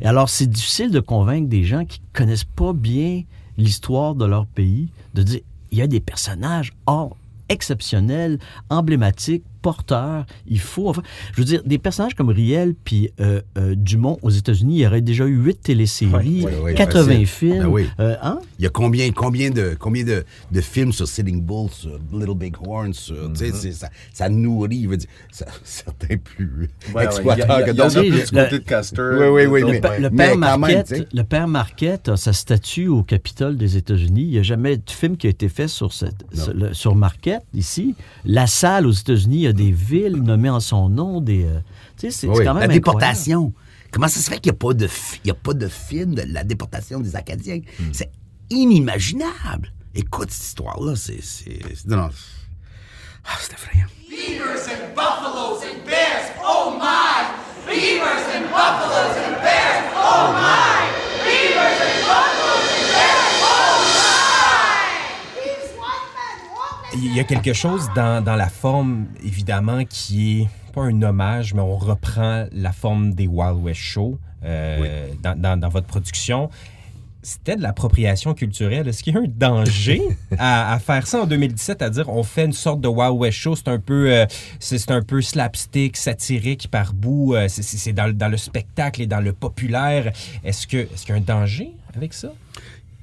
Et 0.00 0.06
alors, 0.06 0.28
c'est 0.28 0.46
difficile 0.46 0.90
de 0.90 1.00
convaincre 1.00 1.48
des 1.48 1.64
gens 1.64 1.84
qui 1.84 2.00
connaissent 2.12 2.44
pas 2.44 2.72
bien 2.72 3.22
l'histoire 3.58 4.14
de 4.14 4.24
leur 4.24 4.46
pays 4.46 4.88
de 5.14 5.22
dire 5.22 5.40
il 5.72 5.78
y 5.78 5.82
a 5.82 5.86
des 5.86 6.00
personnages 6.00 6.72
hors 6.86 7.16
exceptionnels, 7.48 8.38
emblématiques, 8.70 9.44
porteur. 9.60 10.26
Il 10.46 10.60
faut. 10.60 10.88
Enfin, 10.88 11.02
je 11.32 11.38
veux 11.38 11.44
dire, 11.44 11.62
des 11.64 11.78
personnages 11.78 12.14
comme 12.14 12.28
Riel 12.28 12.74
puis 12.84 13.10
euh, 13.20 13.40
euh, 13.58 13.74
Dumont 13.76 14.18
aux 14.22 14.30
États-Unis, 14.30 14.76
il 14.76 14.80
y 14.80 14.86
aurait 14.86 15.00
déjà 15.00 15.26
eu 15.26 15.36
huit 15.36 15.60
téléséries, 15.60 16.46
80 16.76 17.24
films. 17.24 17.72
Ben 17.72 17.86
euh, 18.00 18.16
hein? 18.22 18.40
Il 18.58 18.64
y 18.64 18.66
a 18.66 18.70
combien, 18.70 19.10
combien, 19.12 19.50
de, 19.50 19.76
combien 19.78 20.04
de, 20.04 20.24
de 20.50 20.60
films 20.60 20.92
sur 20.92 21.06
Sitting 21.06 21.42
Bull, 21.42 21.68
sur 21.70 21.98
Little 22.12 22.36
Big 22.36 22.56
Horn, 22.60 22.92
sur, 22.92 23.30
mm-hmm. 23.30 23.72
ça, 23.72 23.88
ça, 24.12 24.28
nourrit, 24.28 24.84
je 24.84 24.88
veux 24.88 24.96
dire, 24.96 25.08
ça, 25.30 25.46
certains 25.64 26.16
plus 26.16 26.68
exploiteurs 26.98 27.64
que 27.64 27.70
d'autres. 27.72 28.00
Le, 28.00 28.50
de 28.50 28.58
Castor. 28.58 29.32
Oui, 29.32 29.46
oui, 29.46 29.62
oui. 29.62 29.80
Le, 29.98 30.10
père 30.10 30.36
Marquette, 30.36 31.08
le 31.12 31.22
père 31.22 31.48
Marquette 31.48 32.08
a 32.08 32.16
sa 32.16 32.32
statue 32.32 32.88
au 32.88 33.02
Capitole 33.02 33.56
des 33.56 33.76
États-Unis. 33.76 34.22
Il 34.22 34.30
n'y 34.30 34.38
a 34.38 34.42
jamais 34.42 34.76
de 34.76 34.90
film 34.90 35.16
qui 35.16 35.26
a 35.26 35.30
été 35.30 35.48
fait 35.48 35.68
sur, 35.68 35.92
cette, 35.92 36.24
sur, 36.32 36.54
sur 36.72 36.94
Marquette, 36.94 37.42
ici. 37.54 37.94
La 38.24 38.46
salle 38.46 38.86
aux 38.86 38.92
États-Unis 38.92 39.49
des 39.52 39.72
villes 39.72 40.22
nommées 40.22 40.50
en 40.50 40.60
son 40.60 40.88
nom, 40.88 41.20
des. 41.20 41.44
Euh, 41.44 41.60
tu 41.96 42.10
sais, 42.10 42.10
c'est 42.10 42.26
quand 42.26 42.54
même. 42.54 42.58
La 42.58 42.68
déportation. 42.68 43.52
Comment 43.90 44.08
ça 44.08 44.20
se 44.20 44.30
fait 44.30 44.38
qu'il 44.38 44.52
n'y 44.52 44.56
a, 44.56 44.58
pas 44.58 44.72
de, 44.72 44.86
a 44.86 45.34
pas 45.34 45.52
de 45.52 45.66
film 45.66 46.14
de 46.14 46.22
la 46.26 46.44
déportation 46.44 47.00
des 47.00 47.16
Acadiens? 47.16 47.60
Hmm. 47.78 47.90
C'est 47.92 48.10
inimaginable. 48.48 49.72
Écoute, 49.94 50.30
cette 50.30 50.46
histoire-là, 50.46 50.94
c'est. 50.96 51.18
Non, 51.86 51.96
non. 51.96 52.10
Ah, 53.24 53.36
c'est 53.40 53.52
effrayant. 53.52 53.86
Beavers 54.08 54.68
and 54.68 54.94
buffaloes 54.94 55.62
and 55.62 55.84
bears, 55.84 56.30
oh 56.44 56.76
my! 56.78 57.30
Beavers 57.66 58.26
and 58.34 58.50
buffaloes 58.50 59.16
and 59.16 59.36
bears, 59.42 59.84
oh 59.94 60.32
my! 60.32 60.88
Beavers 61.24 61.80
and 61.80 62.06
buffaloes 62.06 62.39
Il 66.94 67.14
y 67.14 67.20
a 67.20 67.24
quelque 67.24 67.52
chose 67.52 67.88
dans, 67.94 68.22
dans, 68.22 68.34
la 68.34 68.48
forme, 68.48 69.06
évidemment, 69.24 69.84
qui 69.84 70.42
est 70.42 70.48
pas 70.72 70.82
un 70.82 71.02
hommage, 71.02 71.54
mais 71.54 71.60
on 71.60 71.76
reprend 71.76 72.46
la 72.52 72.72
forme 72.72 73.14
des 73.14 73.28
Wild 73.28 73.58
West 73.62 73.80
Show 73.80 74.18
euh, 74.44 75.08
dans, 75.22 75.58
dans, 75.58 75.68
votre 75.68 75.86
production. 75.86 76.50
C'était 77.22 77.54
de 77.54 77.62
l'appropriation 77.62 78.34
culturelle. 78.34 78.88
Est-ce 78.88 79.04
qu'il 79.04 79.14
y 79.14 79.16
a 79.16 79.20
un 79.20 79.28
danger 79.28 80.02
à, 80.38 80.78
faire 80.84 81.06
ça 81.06 81.22
en 81.22 81.26
2017, 81.26 81.82
à 81.82 81.90
dire 81.90 82.08
on 82.08 82.22
fait 82.24 82.46
une 82.46 82.52
sorte 82.52 82.80
de 82.80 82.88
Wild 82.88 83.16
West 83.18 83.38
Show, 83.38 83.54
c'est 83.54 83.68
un 83.68 83.78
peu, 83.78 84.10
euh, 84.10 84.26
c'est 84.58 84.90
un 84.90 85.02
peu 85.02 85.20
slapstick, 85.20 85.96
satirique 85.96 86.68
par 86.70 86.92
bout, 86.92 87.34
euh, 87.34 87.46
c'est 87.48 87.92
dans, 87.92 88.12
dans, 88.12 88.28
le 88.28 88.36
spectacle 88.36 89.02
et 89.02 89.06
dans 89.06 89.20
le 89.20 89.32
populaire. 89.32 90.12
Est-ce 90.42 90.66
qu'il 90.66 90.80
est 90.80 91.08
y 91.08 91.12
a 91.12 91.14
un 91.14 91.20
danger 91.20 91.70
avec 91.94 92.14
ça? 92.14 92.32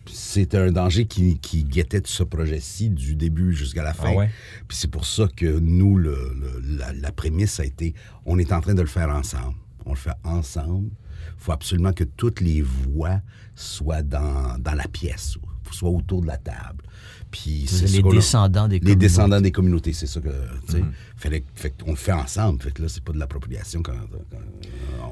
C'était 0.10 0.58
un 0.58 0.72
danger 0.72 1.06
qui, 1.06 1.64
guettait 1.64 2.02
tout 2.02 2.12
ce 2.12 2.24
projet-ci 2.24 2.90
du 2.90 3.16
début 3.16 3.54
jusqu'à 3.54 3.84
la 3.84 3.94
fin. 3.94 4.14
Ah 4.20 4.26
Puis 4.68 4.78
c'est 4.78 4.90
pour 4.90 5.06
ça 5.06 5.28
que 5.36 5.60
nous, 5.60 5.98
la, 5.98 7.12
prémisse 7.12 7.60
a 7.60 7.66
été, 7.66 7.94
on 8.26 8.38
est 8.40 8.52
en 8.52 8.62
train 8.62 8.74
de 8.74 8.82
le 8.82 8.88
faire 8.88 9.10
ensemble. 9.10 9.56
On 9.86 9.92
le 9.92 9.98
fait 9.98 10.16
ensemble. 10.24 10.90
Il 11.38 11.44
faut 11.44 11.52
absolument 11.52 11.94
que 11.94 12.04
toutes 12.04 12.42
les 12.42 12.62
voix 12.62 13.22
soient 13.56 14.04
dans, 14.04 14.58
dans 14.60 14.74
la 14.74 14.88
pièce, 14.88 15.38
soient 15.72 15.90
autour 15.90 16.22
de 16.22 16.28
la 16.28 16.38
table. 16.38 16.84
Puis 17.32 17.68
les 17.82 18.02
descendants 18.02 18.68
des 18.68 18.80
communautés. 18.80 18.90
Les 18.90 18.96
descendants 18.96 19.42
des 19.42 19.52
communautés, 19.52 19.94
c'est 19.94 20.08
ça 20.08 20.22
que, 20.22 20.30
tu 20.68 20.72
sais, 20.72 20.80
mm-hmm. 20.80 21.44
fait, 21.56 21.76
on 21.86 21.92
le 21.92 21.98
fait 21.98 22.14
ensemble. 22.14 22.62
Fait 22.62 22.72
que 22.72 22.82
là, 22.82 22.88
c'est 22.88 23.04
pas 23.04 23.12
de 23.12 23.20
l'appropriation. 23.20 23.82
Quand, 23.82 23.94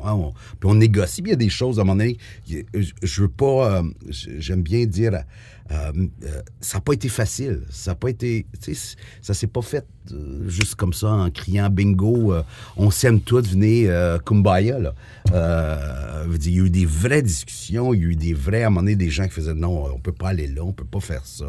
on, 0.04 0.34
puis 0.60 0.70
on 0.70 0.76
négocie. 0.76 1.22
Puis 1.22 1.32
il 1.32 1.34
y 1.34 1.36
a 1.36 1.38
des 1.38 1.50
choses, 1.50 1.80
à 1.80 1.82
un 1.82 1.86
moment 1.86 1.98
donné, 1.98 2.18
je 2.48 3.22
veux 3.22 3.30
pas, 3.30 3.80
euh, 3.80 3.84
j'aime 4.10 4.62
bien 4.62 4.86
dire, 4.86 5.14
euh, 5.14 5.92
euh, 6.24 6.42
ça 6.62 6.78
n'a 6.78 6.82
pas 6.82 6.94
été 6.94 7.10
facile. 7.10 7.64
Ça 7.70 7.92
n'a 7.92 7.96
pas 7.96 8.10
été, 8.10 8.46
ça 9.22 9.34
s'est 9.34 9.48
pas 9.48 9.62
fait 9.62 9.86
juste 10.48 10.76
comme 10.76 10.94
ça 10.94 11.10
en 11.10 11.30
criant 11.30 11.70
bingo, 11.70 12.34
on 12.78 12.92
s'aime 12.92 13.22
tous, 13.22 13.50
venez 13.50 13.90
kumbaya. 14.26 14.80
Là. 14.80 14.94
il 16.44 16.50
y 16.50 16.60
a 16.60 16.64
eu 16.64 16.70
des 16.70 16.86
vraies 16.86 17.22
discussions, 17.22 17.94
il 17.94 18.02
y 18.02 18.06
a 18.06 18.08
eu 18.10 18.16
des 18.16 18.34
vrais, 18.34 18.64
à 18.64 18.68
un 18.68 18.70
moment 18.70 18.82
donné, 18.82 18.96
des 18.96 19.10
gens 19.10 19.26
qui 19.26 19.32
faisaient 19.32 19.54
non, 19.54 19.86
on 19.94 20.00
peut 20.00 20.12
pas 20.12 20.30
aller 20.30 20.48
là, 20.48 20.64
on 20.64 20.74
peut 20.74 20.86
pas 20.86 21.00
faire 21.00 21.26
ça. 21.26 21.46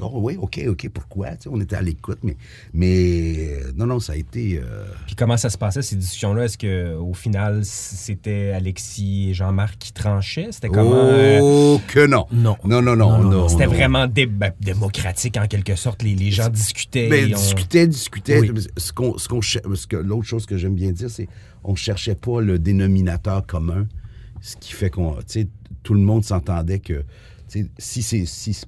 Oh, 0.00 0.10
oui, 0.14 0.36
OK, 0.40 0.60
OK, 0.68 0.88
pourquoi? 0.88 1.28
on 1.50 1.60
était 1.60 1.76
à 1.76 1.82
l'écoute, 1.82 2.18
mais, 2.22 2.36
mais 2.72 3.58
non, 3.76 3.86
non, 3.86 4.00
ça 4.00 4.14
a 4.14 4.16
été. 4.16 4.60
Puis 5.06 5.14
comment 5.14 5.36
ça 5.36 5.50
se 5.50 5.58
passait, 5.58 5.82
ces 5.82 5.96
discussions-là? 5.96 6.44
Est-ce 6.44 6.58
qu'au 6.58 7.14
final, 7.14 7.64
c'était 7.64 8.52
Alexis 8.54 9.30
et 9.30 9.34
Jean-Marc 9.34 9.78
qui 9.78 9.92
tranchaient? 9.92 10.48
C'était 10.50 10.68
comment? 10.68 11.10
Oh, 11.40 11.80
que 11.88 12.06
non. 12.06 12.26
Non. 12.32 12.56
Non, 12.64 12.82
non, 12.82 12.96
non. 12.96 13.18
non, 13.22 13.48
c'était 13.48 13.66
vraiment 13.66 14.06
ben, 14.08 14.52
démocratique, 14.60 15.36
en 15.36 15.46
quelque 15.46 15.76
sorte. 15.76 16.02
Les, 16.02 16.14
les 16.14 16.30
gens 16.30 16.48
discutaient. 16.48 17.08
Ben, 17.08 17.28
discutaient, 17.28 17.86
discutaient. 17.92 18.40
Ce 18.76 18.92
qu'on, 18.92 19.18
ce 19.18 19.28
qu'on, 19.28 19.40
ce 19.40 19.86
que, 19.86 19.96
l'autre 19.96 20.24
chose 20.24 20.46
que 20.46 20.56
j'aime 20.56 20.74
bien 20.74 20.92
dire, 20.92 21.10
c'est 21.10 21.28
on 21.64 21.74
cherchait 21.74 22.14
pas 22.14 22.40
le 22.40 22.58
dénominateur 22.58 23.46
commun, 23.46 23.86
ce 24.40 24.56
qui 24.56 24.72
fait 24.72 24.90
qu'on, 24.90 25.16
tout 25.82 25.94
le 25.94 26.00
monde 26.00 26.24
s'entendait 26.24 26.80
que 26.80 27.04
si 27.78 28.02
c'est 28.02 28.24
si 28.24 28.58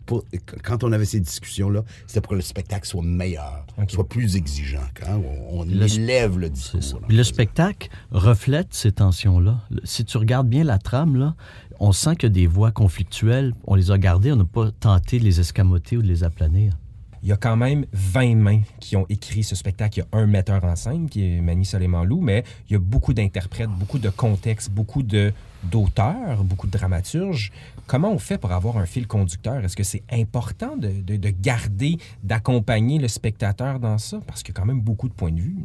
quand 0.62 0.84
on 0.84 0.92
avait 0.92 1.04
ces 1.04 1.20
discussions 1.20 1.70
là, 1.70 1.84
c'était 2.06 2.20
pour 2.20 2.30
que 2.30 2.36
le 2.36 2.42
spectacle 2.42 2.86
soit 2.86 3.02
meilleur, 3.02 3.64
soit 3.88 4.08
plus 4.08 4.36
exigeant. 4.36 4.84
Quand 4.94 5.22
on, 5.50 5.64
élève 5.68 6.38
le 6.38 6.50
discours. 6.50 7.00
le 7.08 7.22
spectacle 7.22 7.88
reflète 8.10 8.68
ces 8.72 8.92
tensions 8.92 9.40
là. 9.40 9.60
Si 9.84 10.04
tu 10.04 10.18
regardes 10.18 10.48
bien 10.48 10.64
la 10.64 10.78
trame 10.78 11.16
là, 11.16 11.34
on 11.80 11.92
sent 11.92 12.16
que 12.16 12.26
des 12.26 12.46
voix 12.46 12.72
conflictuelles, 12.72 13.54
on 13.66 13.74
les 13.74 13.90
a 13.90 13.98
gardées, 13.98 14.32
on 14.32 14.36
n'a 14.36 14.44
pas 14.44 14.70
tenté 14.70 15.18
de 15.18 15.24
les 15.24 15.40
escamoter 15.40 15.96
ou 15.96 16.02
de 16.02 16.08
les 16.08 16.24
aplanir. 16.24 16.76
Il 17.24 17.30
y 17.30 17.32
a 17.32 17.38
quand 17.38 17.56
même 17.56 17.86
20 17.94 18.34
mains 18.34 18.60
qui 18.80 18.96
ont 18.96 19.06
écrit 19.08 19.42
ce 19.44 19.56
spectacle. 19.56 19.98
Il 19.98 20.02
y 20.02 20.04
a 20.14 20.18
un 20.20 20.26
metteur 20.26 20.62
en 20.62 20.76
scène 20.76 21.08
qui 21.08 21.24
est 21.24 21.40
Mani 21.40 21.64
Soleiman-Lou, 21.64 22.20
mais 22.20 22.44
il 22.68 22.74
y 22.74 22.76
a 22.76 22.78
beaucoup 22.78 23.14
d'interprètes, 23.14 23.70
beaucoup 23.70 23.98
de 23.98 24.10
contextes, 24.10 24.70
beaucoup 24.70 25.02
d'auteurs, 25.02 26.44
beaucoup 26.44 26.66
de 26.66 26.72
dramaturges. 26.72 27.50
Comment 27.86 28.12
on 28.12 28.18
fait 28.18 28.36
pour 28.36 28.52
avoir 28.52 28.76
un 28.76 28.84
fil 28.84 29.06
conducteur? 29.06 29.64
Est-ce 29.64 29.74
que 29.74 29.84
c'est 29.84 30.02
important 30.12 30.76
de, 30.76 30.90
de, 31.00 31.30
garder, 31.30 31.96
d'accompagner 32.22 32.98
le 32.98 33.08
spectateur 33.08 33.80
dans 33.80 33.96
ça? 33.96 34.20
Parce 34.26 34.42
qu'il 34.42 34.54
y 34.54 34.58
a 34.58 34.60
quand 34.60 34.66
même 34.66 34.82
beaucoup 34.82 35.08
de 35.08 35.14
points 35.14 35.32
de 35.32 35.40
vue. 35.40 35.56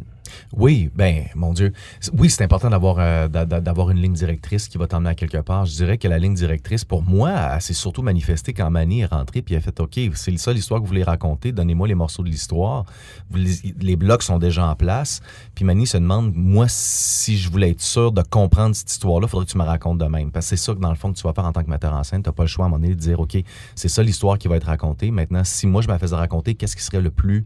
Oui, 0.55 0.89
ben, 0.95 1.25
mon 1.36 1.53
Dieu. 1.53 1.74
Oui, 2.17 2.29
c'est 2.29 2.43
important 2.43 2.69
d'avoir 2.69 2.98
euh, 3.00 3.27
d'avoir 3.27 3.91
une 3.91 4.01
ligne 4.01 4.13
directrice 4.13 4.67
qui 4.67 4.77
va 4.77 4.88
t'emmener 4.88 5.12
à 5.12 5.15
quelque 5.15 5.38
part. 5.38 5.65
Je 5.65 5.74
dirais 5.74 5.98
que 5.98 6.07
la 6.07 6.17
ligne 6.17 6.33
directrice, 6.33 6.86
pour 6.86 7.03
moi, 7.03 7.31
elle 7.53 7.62
s'est 7.62 7.74
surtout 7.74 8.01
manifestée 8.01 8.53
quand 8.53 8.69
Manny 8.69 9.01
est 9.01 9.05
rentré 9.05 9.41
puis 9.41 9.55
a 9.55 9.62
fait 9.62 9.79
OK, 9.79 10.00
c'est 10.15 10.38
ça 10.38 10.53
l'histoire 10.53 10.79
que 10.79 10.86
vous 10.86 10.89
voulez 10.89 11.03
raconter, 11.03 11.51
donnez-moi 11.51 11.88
les 11.88 11.95
morceaux 11.95 12.24
de 12.24 12.29
l'histoire. 12.29 12.86
Les, 13.33 13.95
blocs 13.95 14.24
sont 14.24 14.39
déjà 14.39 14.65
en 14.65 14.75
place. 14.75 15.21
Puis 15.55 15.65
Manny 15.65 15.86
se 15.86 15.98
demande, 15.98 16.33
moi, 16.36 16.67
si 16.69 17.38
je 17.38 17.50
voulais 17.50 17.71
être 17.71 17.81
sûr 17.81 18.12
de 18.12 18.21
comprendre 18.21 18.75
cette 18.75 18.91
histoire-là, 18.91 19.27
il 19.27 19.29
faudrait 19.29 19.45
que 19.45 19.51
tu 19.51 19.57
me 19.57 19.63
racontes 19.63 19.98
de 19.98 20.05
même. 20.05 20.31
Parce 20.31 20.45
que 20.45 20.55
c'est 20.55 20.63
ça 20.63 20.74
que, 20.74 20.79
dans 20.79 20.89
le 20.89 20.95
fond, 20.95 21.12
que 21.12 21.17
tu 21.17 21.24
vas 21.24 21.33
faire 21.33 21.45
en 21.45 21.51
tant 21.51 21.63
que 21.63 21.69
metteur 21.69 21.93
en 21.93 22.03
scène. 22.03 22.24
Tu 22.24 22.29
n'as 22.29 22.33
pas 22.33 22.43
le 22.43 22.48
choix 22.48 22.65
à 22.65 22.67
un 22.67 22.69
moment 22.69 22.81
donné 22.81 22.95
de 22.95 23.00
dire 23.00 23.19
OK, 23.19 23.38
c'est 23.75 23.89
ça 23.89 24.03
l'histoire 24.03 24.38
qui 24.38 24.48
va 24.48 24.55
être 24.55 24.67
racontée. 24.67 25.12
Maintenant, 25.12 25.43
si 25.43 25.67
moi, 25.67 25.81
je 25.81 25.89
me 25.89 25.98
faisais 25.98 26.15
raconter, 26.15 26.55
qu'est-ce 26.55 26.75
qui 26.75 26.83
serait 26.83 27.01
le 27.01 27.12
plus 27.12 27.45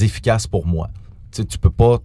efficace 0.00 0.46
pour 0.46 0.66
moi? 0.66 0.88
Tu, 1.32 1.44
tu 1.44 1.58
peux 1.58 1.70
pas 1.70 1.98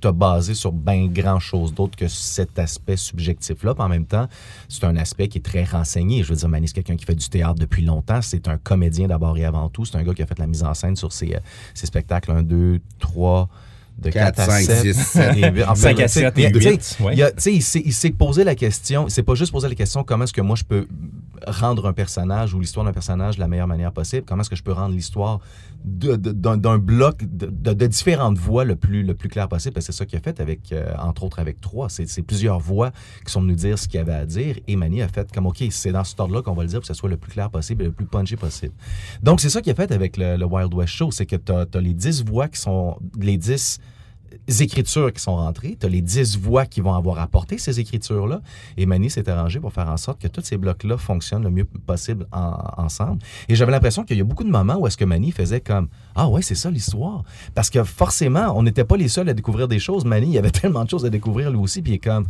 te 0.00 0.08
baser 0.08 0.54
sur 0.54 0.72
bien 0.72 1.06
grand-chose 1.06 1.74
d'autre 1.74 1.96
que 1.96 2.08
cet 2.08 2.58
aspect 2.58 2.96
subjectif-là. 2.96 3.74
En 3.78 3.88
même 3.88 4.06
temps, 4.06 4.26
c'est 4.68 4.84
un 4.84 4.96
aspect 4.96 5.28
qui 5.28 5.38
est 5.38 5.44
très 5.44 5.64
renseigné. 5.64 6.22
Je 6.22 6.30
veux 6.30 6.36
dire, 6.36 6.48
Manis, 6.48 6.72
quelqu'un 6.72 6.96
qui 6.96 7.04
fait 7.04 7.14
du 7.14 7.28
théâtre 7.28 7.58
depuis 7.58 7.84
longtemps. 7.84 8.22
C'est 8.22 8.48
un 8.48 8.58
comédien 8.58 9.08
d'abord 9.08 9.36
et 9.38 9.44
avant 9.44 9.68
tout. 9.68 9.84
C'est 9.84 9.96
un 9.96 10.02
gars 10.02 10.14
qui 10.14 10.22
a 10.22 10.26
fait 10.26 10.38
la 10.38 10.46
mise 10.46 10.62
en 10.62 10.74
scène 10.74 10.96
sur 10.96 11.12
ses, 11.12 11.34
euh, 11.34 11.40
spectacles 11.74 12.32
1, 12.32 12.42
2, 12.42 12.80
3, 12.98 13.48
de 14.00 14.10
4, 14.10 14.40
à 14.40 14.60
7. 14.60 14.94
6, 14.94 14.94
7 14.94 15.36
et 15.36 15.50
8. 15.50 15.64
5 15.74 16.00
à 16.00 16.08
7 16.08 16.38
et 16.38 16.48
8. 16.48 16.98
Il, 17.46 17.62
s'est 17.62 18.10
posé 18.10 18.44
la 18.44 18.54
question, 18.54 19.06
il 19.06 19.10
s'est 19.10 19.22
pas 19.22 19.34
juste 19.34 19.52
posé 19.52 19.68
la 19.68 19.74
question 19.74 20.04
comment 20.04 20.24
est-ce 20.24 20.32
que 20.32 20.40
moi 20.40 20.56
je 20.56 20.64
peux 20.64 20.86
rendre 21.46 21.86
un 21.86 21.92
personnage 21.92 22.54
ou 22.54 22.60
l'histoire 22.60 22.84
d'un 22.84 22.92
personnage 22.92 23.36
de 23.36 23.40
la 23.40 23.48
meilleure 23.48 23.66
manière 23.66 23.92
possible, 23.92 24.24
comment 24.26 24.42
est-ce 24.42 24.50
que 24.50 24.56
je 24.56 24.62
peux 24.62 24.72
rendre 24.72 24.94
l'histoire 24.94 25.40
d'un 25.84 26.78
bloc 26.78 27.22
de, 27.22 27.86
différentes 27.86 28.36
voix 28.36 28.64
le 28.64 28.76
plus, 28.76 29.02
le 29.02 29.14
plus 29.14 29.28
clair 29.28 29.48
possible? 29.48 29.80
C'est 29.80 29.92
ça 29.92 30.04
qu'il 30.04 30.18
a 30.18 30.22
fait, 30.22 30.40
avec, 30.40 30.72
euh, 30.72 30.92
entre 30.98 31.24
autres 31.24 31.38
avec 31.38 31.60
trois. 31.60 31.88
C'est 31.88 32.22
plusieurs 32.22 32.58
voix 32.58 32.90
qui 33.24 33.32
sont 33.32 33.40
venues 33.40 33.54
dire 33.54 33.78
ce 33.78 33.88
qu'il 33.88 33.98
y 33.98 34.00
avait 34.02 34.12
à 34.12 34.26
dire. 34.26 34.56
Et 34.68 34.76
Manny 34.76 35.02
a 35.02 35.08
fait 35.08 35.32
comme, 35.32 35.46
OK, 35.46 35.62
c'est 35.70 35.92
dans 35.92 36.04
cet 36.04 36.20
ordre-là 36.20 36.42
qu'on 36.42 36.54
va 36.54 36.62
le 36.62 36.68
dire 36.68 36.80
pour 36.80 36.88
que 36.88 36.94
ce 36.94 36.98
soit 36.98 37.08
le 37.08 37.16
plus 37.16 37.32
clair 37.32 37.50
possible 37.50 37.82
et 37.82 37.86
le 37.86 37.92
plus 37.92 38.06
punchy 38.06 38.36
possible. 38.36 38.74
Donc, 39.22 39.40
c'est 39.40 39.50
ça 39.50 39.62
qu'il 39.62 39.72
a 39.72 39.74
fait 39.74 39.92
avec 39.92 40.16
le, 40.16 40.36
le 40.36 40.44
Wild 40.44 40.72
West 40.74 40.92
Show. 40.92 41.10
C'est 41.10 41.26
que 41.26 41.36
tu 41.36 41.52
as, 41.52 41.66
as, 41.72 41.80
les 41.80 41.94
10 41.94 42.24
voix 42.24 42.48
qui 42.48 42.60
sont... 42.60 42.98
Les 43.18 43.38
10 43.38 43.80
écritures 44.60 45.12
qui 45.12 45.22
sont 45.22 45.36
rentrées, 45.36 45.76
tu 45.78 45.86
as 45.86 45.88
les 45.88 46.02
10 46.02 46.38
voix 46.38 46.66
qui 46.66 46.80
vont 46.80 46.94
avoir 46.94 47.18
apporté 47.18 47.58
ces 47.58 47.80
écritures-là, 47.80 48.42
et 48.76 48.86
Manny 48.86 49.10
s'est 49.10 49.28
arrangé 49.28 49.60
pour 49.60 49.72
faire 49.72 49.88
en 49.88 49.96
sorte 49.96 50.20
que 50.20 50.28
tous 50.28 50.42
ces 50.42 50.56
blocs-là 50.56 50.96
fonctionnent 50.98 51.42
le 51.42 51.50
mieux 51.50 51.64
possible 51.64 52.26
ensemble. 52.32 53.22
Et 53.48 53.54
j'avais 53.54 53.72
l'impression 53.72 54.04
qu'il 54.04 54.18
y 54.18 54.20
a 54.20 54.24
beaucoup 54.24 54.44
de 54.44 54.50
moments 54.50 54.76
où 54.76 54.86
est-ce 54.86 54.96
que 54.96 55.04
Manny 55.04 55.30
faisait 55.32 55.60
comme 55.60 55.88
«Ah 56.14 56.28
ouais, 56.28 56.42
c'est 56.42 56.54
ça 56.54 56.70
l'histoire». 56.70 57.24
Parce 57.54 57.70
que 57.70 57.82
forcément, 57.84 58.52
on 58.56 58.62
n'était 58.62 58.84
pas 58.84 58.96
les 58.96 59.08
seuls 59.08 59.28
à 59.28 59.34
découvrir 59.34 59.68
des 59.68 59.78
choses. 59.78 60.04
Manny, 60.04 60.26
il 60.28 60.32
y 60.32 60.38
avait 60.38 60.50
tellement 60.50 60.84
de 60.84 60.90
choses 60.90 61.04
à 61.04 61.10
découvrir 61.10 61.50
lui 61.50 61.58
aussi, 61.58 61.82
puis 61.82 61.92
il 61.92 61.94
est 61.96 61.98
comme 61.98 62.26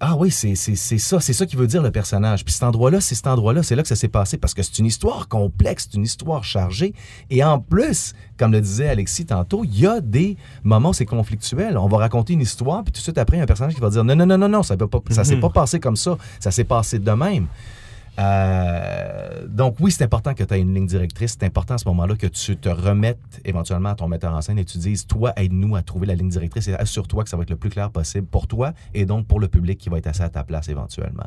ah 0.00 0.16
oui, 0.16 0.30
c'est 0.30 0.54
ça, 0.54 1.20
c'est 1.20 1.32
ça 1.32 1.46
qui 1.46 1.56
veut 1.56 1.66
dire 1.66 1.82
le 1.82 1.90
personnage. 1.90 2.44
Puis 2.44 2.54
cet 2.54 2.62
endroit-là, 2.62 3.00
c'est 3.00 3.14
cet 3.14 3.26
endroit-là, 3.26 3.62
c'est 3.62 3.76
là 3.76 3.82
que 3.82 3.88
ça 3.88 3.96
s'est 3.96 4.08
passé 4.08 4.38
parce 4.38 4.54
que 4.54 4.62
c'est 4.62 4.78
une 4.78 4.86
histoire 4.86 5.28
complexe, 5.28 5.88
c'est 5.90 5.96
une 5.96 6.04
histoire 6.04 6.44
chargée. 6.44 6.94
Et 7.30 7.44
en 7.44 7.58
plus, 7.58 8.14
comme 8.38 8.52
le 8.52 8.60
disait 8.60 8.88
Alexis 8.88 9.26
tantôt, 9.26 9.64
il 9.64 9.78
y 9.78 9.86
a 9.86 10.00
des 10.00 10.36
moments 10.62 10.90
où 10.90 10.94
c'est 10.94 11.06
conflictuel. 11.06 11.76
On 11.78 11.88
va 11.88 11.98
raconter 11.98 12.32
une 12.32 12.40
histoire, 12.40 12.84
puis 12.84 12.92
tout 12.92 12.98
de 12.98 13.02
suite 13.02 13.18
après, 13.18 13.36
il 13.36 13.38
y 13.38 13.40
a 13.40 13.44
un 13.44 13.46
personnage 13.46 13.74
qui 13.74 13.80
va 13.80 13.90
dire 13.90 14.04
non, 14.04 14.16
non, 14.16 14.26
non, 14.26 14.38
non, 14.38 14.48
non, 14.48 14.62
ça 14.62 14.76
ne 14.76 14.80
ça 15.10 15.24
s'est 15.24 15.36
mm-hmm. 15.36 15.40
pas 15.40 15.50
passé 15.50 15.80
comme 15.80 15.96
ça, 15.96 16.16
ça 16.40 16.50
s'est 16.50 16.64
passé 16.64 16.98
de 16.98 17.10
même. 17.10 17.46
Euh, 18.18 19.46
donc 19.48 19.76
oui, 19.80 19.90
c'est 19.90 20.04
important 20.04 20.34
que 20.34 20.42
tu 20.42 20.54
aies 20.54 20.60
une 20.60 20.74
ligne 20.74 20.86
directrice. 20.86 21.36
C'est 21.38 21.46
important 21.46 21.74
à 21.74 21.78
ce 21.78 21.88
moment-là 21.88 22.16
que 22.16 22.26
tu 22.26 22.56
te 22.56 22.68
remettes 22.68 23.40
éventuellement 23.44 23.90
à 23.90 23.94
ton 23.94 24.08
metteur 24.08 24.34
en 24.34 24.40
scène 24.40 24.58
et 24.58 24.64
tu 24.64 24.78
dises, 24.78 25.06
toi, 25.06 25.32
aide-nous 25.36 25.76
à 25.76 25.82
trouver 25.82 26.06
la 26.06 26.14
ligne 26.14 26.28
directrice 26.28 26.68
et 26.68 26.74
assure-toi 26.74 27.24
que 27.24 27.30
ça 27.30 27.36
va 27.36 27.42
être 27.42 27.50
le 27.50 27.56
plus 27.56 27.70
clair 27.70 27.90
possible 27.90 28.26
pour 28.26 28.46
toi 28.46 28.72
et 28.94 29.04
donc 29.04 29.26
pour 29.26 29.40
le 29.40 29.48
public 29.48 29.78
qui 29.78 29.88
va 29.88 29.98
être 29.98 30.06
assis 30.06 30.22
à 30.22 30.30
ta 30.30 30.44
place 30.44 30.68
éventuellement. 30.68 31.26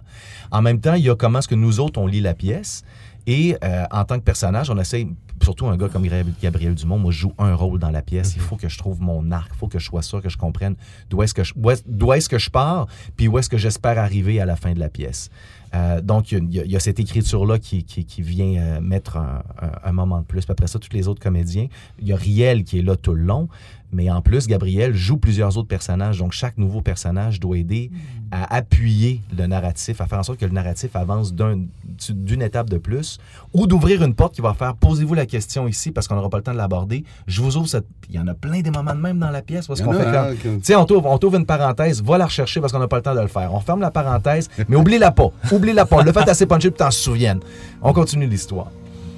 En 0.51 0.61
même 0.61 0.79
temps, 0.79 0.95
il 0.95 1.03
y 1.03 1.09
a 1.09 1.15
comment 1.15 1.39
est-ce 1.39 1.47
que 1.47 1.55
nous 1.55 1.79
autres, 1.79 1.99
on 1.99 2.07
lit 2.07 2.21
la 2.21 2.33
pièce. 2.33 2.83
Et 3.27 3.55
euh, 3.63 3.85
en 3.91 4.05
tant 4.05 4.15
que 4.15 4.23
personnage, 4.23 4.71
on 4.71 4.77
essaie, 4.79 5.07
surtout 5.43 5.67
un 5.67 5.77
gars 5.77 5.87
comme 5.89 6.07
Gabriel 6.41 6.73
Dumont, 6.73 6.97
moi 6.97 7.11
je 7.11 7.19
joue 7.19 7.33
un 7.37 7.53
rôle 7.53 7.77
dans 7.77 7.91
la 7.91 8.01
pièce. 8.01 8.33
Il 8.35 8.41
faut 8.41 8.55
que 8.55 8.67
je 8.67 8.77
trouve 8.77 9.01
mon 9.01 9.31
arc, 9.31 9.51
il 9.53 9.57
faut 9.57 9.67
que 9.67 9.77
je 9.77 9.85
sois 9.85 10.01
sûr 10.01 10.21
que 10.21 10.29
je 10.29 10.37
comprenne 10.37 10.75
d'où 11.11 11.21
est-ce 11.21 11.35
que 11.35 11.43
je, 11.43 11.53
est-ce 11.53 12.29
que 12.29 12.39
je 12.39 12.49
pars, 12.49 12.87
puis 13.17 13.27
où 13.27 13.37
est-ce 13.37 13.49
que 13.49 13.57
j'espère 13.57 13.99
arriver 13.99 14.41
à 14.41 14.45
la 14.45 14.55
fin 14.55 14.73
de 14.73 14.79
la 14.79 14.89
pièce. 14.89 15.29
Euh, 15.73 16.01
donc, 16.01 16.31
il 16.31 16.51
y, 16.51 16.75
a 16.75 16.79
cette 16.79 16.99
écriture-là 16.99 17.59
qui, 17.59 17.83
qui, 17.83 18.21
vient 18.21 18.59
euh, 18.59 18.81
mettre 18.81 19.17
un, 19.17 19.91
moment 19.91 20.19
de 20.19 20.25
plus. 20.25 20.43
Après 20.49 20.67
ça, 20.67 20.79
tous 20.79 20.93
les 20.93 21.07
autres 21.07 21.21
comédiens, 21.21 21.67
il 21.99 22.07
y 22.07 22.13
a 22.13 22.15
Riel 22.15 22.63
qui 22.63 22.79
est 22.79 22.81
là 22.81 22.95
tout 22.95 23.13
le 23.13 23.23
long. 23.23 23.49
Mais 23.91 24.09
en 24.11 24.21
plus, 24.21 24.47
Gabriel 24.47 24.93
joue 24.93 25.17
plusieurs 25.17 25.57
autres 25.57 25.67
personnages. 25.67 26.19
Donc, 26.19 26.31
chaque 26.31 26.57
nouveau 26.57 26.81
personnage 26.81 27.39
doit 27.39 27.57
aider 27.57 27.91
à 28.31 28.55
appuyer 28.55 29.21
le 29.35 29.47
narratif, 29.47 30.01
à 30.01 30.05
faire 30.05 30.19
en 30.19 30.23
sorte 30.23 30.39
que 30.39 30.45
le 30.45 30.51
narratif 30.51 30.95
avance 30.95 31.33
d'une 31.33 32.41
étape 32.41 32.69
de 32.69 32.77
plus, 32.77 33.17
ou 33.53 33.65
d'ouvrir 33.65 34.03
une 34.03 34.13
porte 34.13 34.35
qui 34.35 34.41
va 34.41 34.53
faire 34.53 34.75
posez-vous 34.75 35.15
la 35.15 35.25
question 35.25 35.67
ici 35.67 35.89
parce 35.91 36.07
qu'on 36.07 36.15
n'aura 36.15 36.29
pas 36.29 36.37
le 36.37 36.43
temps 36.43 36.53
de 36.53 36.57
l'aborder. 36.57 37.03
Je 37.27 37.41
vous 37.41 37.57
ouvre 37.57 37.67
cette. 37.67 37.87
Il 38.09 38.15
y 38.15 38.19
en 38.19 38.27
a 38.27 38.35
plein 38.35 38.61
des 38.61 38.69
moments 38.69 38.93
de 38.93 38.99
même 38.99 39.17
dans 39.17 39.31
la 39.31 39.41
pièce 39.41 39.67
parce 39.67 39.81
qu'on 39.81 39.93
fait 39.93 40.37
comme. 40.43 40.59
Tu 40.59 40.65
sais, 40.65 40.75
on 40.75 40.85
t'ouvre, 40.85 41.35
une 41.35 41.45
parenthèse, 41.45 42.03
va 42.03 42.17
la 42.17 42.25
rechercher 42.25 42.61
parce 42.61 42.71
qu'on 42.71 42.79
n'a 42.79 42.87
pas 42.87 42.97
le 42.97 43.03
temps 43.03 43.15
de 43.15 43.21
le 43.21 43.27
faire. 43.27 43.53
On 43.53 43.59
ferme 43.59 43.81
la 43.81 43.91
parenthèse, 43.91 44.49
mais 44.67 44.75
oublie-la 44.75 45.11
pas. 45.11 45.31
Oublie-la 45.51 45.85
pas. 45.85 46.03
Le 46.03 46.11
fait 46.11 46.29
assez 46.29 46.45
punché 46.45 46.69
pour 46.69 46.77
t'en 46.77 46.91
souviennes. 46.91 47.39
On 47.81 47.93
continue 47.93 48.27
l'histoire. 48.27 48.67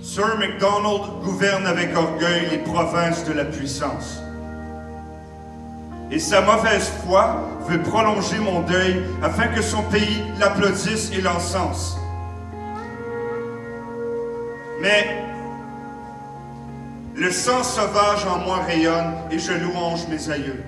Sir 0.01 0.37
MacDonald 0.39 1.23
gouverne 1.23 1.65
avec 1.65 1.95
orgueil 1.95 2.47
les 2.51 2.57
provinces 2.59 3.25
de 3.25 3.33
la 3.33 3.45
puissance 3.45 4.21
et 6.11 6.19
sa 6.19 6.41
mauvaise 6.41 6.91
foi 7.05 7.41
veut 7.67 7.81
prolonger 7.81 8.37
mon 8.39 8.61
deuil 8.61 9.01
afin 9.23 9.47
que 9.47 9.61
son 9.61 9.81
pays 9.83 10.23
l'applaudisse 10.39 11.09
et 11.13 11.21
l'encense. 11.21 11.97
Mais 14.81 15.23
le 17.15 17.31
sang 17.31 17.63
sauvage 17.63 18.25
en 18.25 18.39
moi 18.39 18.57
rayonne 18.67 19.13
et 19.31 19.39
je 19.39 19.53
louange 19.53 20.07
mes 20.09 20.29
aïeux. 20.29 20.61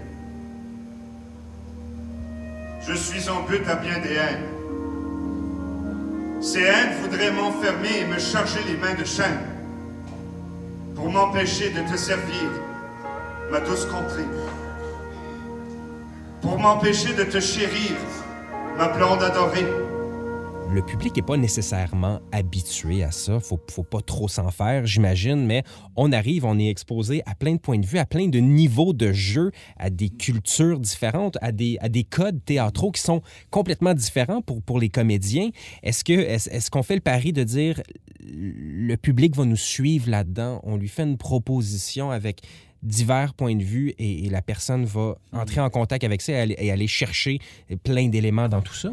Je 2.88 2.94
suis 2.94 3.30
en 3.30 3.42
but 3.42 3.68
à 3.68 3.76
bien 3.76 4.00
des 4.00 4.14
haines. 4.14 4.50
Ces 6.42 6.62
haines 6.62 6.94
voudraient 7.02 7.32
m'enfermer 7.32 8.00
et 8.02 8.06
me 8.06 8.20
charger 8.20 8.60
les 8.68 8.78
mains 8.78 8.96
de 8.96 9.06
chaînes 9.06 9.48
pour 10.96 11.10
m'empêcher 11.10 11.70
de 11.72 11.80
te 11.92 11.98
servir, 11.98 12.50
ma 13.52 13.60
douce 13.62 13.86
contrée 13.86 14.28
pour 16.44 16.60
m'empêcher 16.60 17.16
de 17.16 17.24
te 17.24 17.40
chérir, 17.40 17.96
ma 18.78 18.90
blonde 18.90 19.24
adorée. 19.24 19.66
Le 20.70 20.82
public 20.82 21.16
n'est 21.16 21.22
pas 21.22 21.38
nécessairement 21.38 22.20
habitué 22.34 23.02
à 23.04 23.12
ça. 23.12 23.40
Faut, 23.40 23.60
faut 23.72 23.84
pas 23.84 24.02
trop 24.02 24.28
s'en 24.28 24.52
faire, 24.52 24.86
j'imagine, 24.86 25.46
mais 25.46 25.64
on 25.96 26.12
arrive, 26.12 26.44
on 26.44 26.60
est 26.60 26.68
exposé 26.68 27.22
à 27.26 27.36
plein 27.36 27.54
de 27.54 27.60
points 27.60 27.80
de 27.80 27.86
vue, 27.86 27.98
à 27.98 28.06
plein 28.06 28.28
de 28.28 28.40
niveaux 28.40 28.92
de 28.92 29.14
jeu, 29.14 29.52
à 29.78 29.90
des 29.90 30.10
cultures 30.10 30.80
différentes, 30.80 31.38
à 31.42 31.54
des, 31.54 31.78
à 31.80 31.88
des 31.88 32.04
codes 32.04 32.44
théâtraux 32.44 32.92
qui 32.92 33.02
sont 33.02 33.22
complètement 33.50 33.94
différents 33.94 34.42
pour, 34.42 34.62
pour 34.62 34.80
les 34.80 34.90
comédiens. 34.90 35.50
Est-ce 35.82 36.04
que 36.04 36.12
est-ce 36.12 36.70
qu'on 36.70 36.84
fait 36.84 36.96
le 36.96 37.02
pari 37.02 37.32
de 37.32 37.44
dire 37.44 37.82
le 38.20 38.96
public 38.96 39.36
va 39.38 39.46
nous 39.46 39.56
suivre 39.56 40.10
là-dedans? 40.10 40.60
On 40.64 40.76
lui 40.76 40.90
fait 40.90 41.04
une 41.04 41.18
proposition 41.18 42.12
avec 42.12 42.42
divers 42.84 43.34
points 43.34 43.56
de 43.56 43.64
vue 43.64 43.94
et, 43.98 44.30
la 44.30 44.42
personne 44.42 44.86
va 44.86 45.16
entrer 45.32 45.62
en 45.62 45.70
contact 45.70 46.04
avec 46.04 46.22
ça 46.22 46.34
et 46.46 46.72
aller, 46.72 46.88
chercher 46.88 47.40
plein 47.84 48.08
d'éléments 48.10 48.50
dans 48.50 48.62
tout 48.62 48.74
ça? 48.74 48.90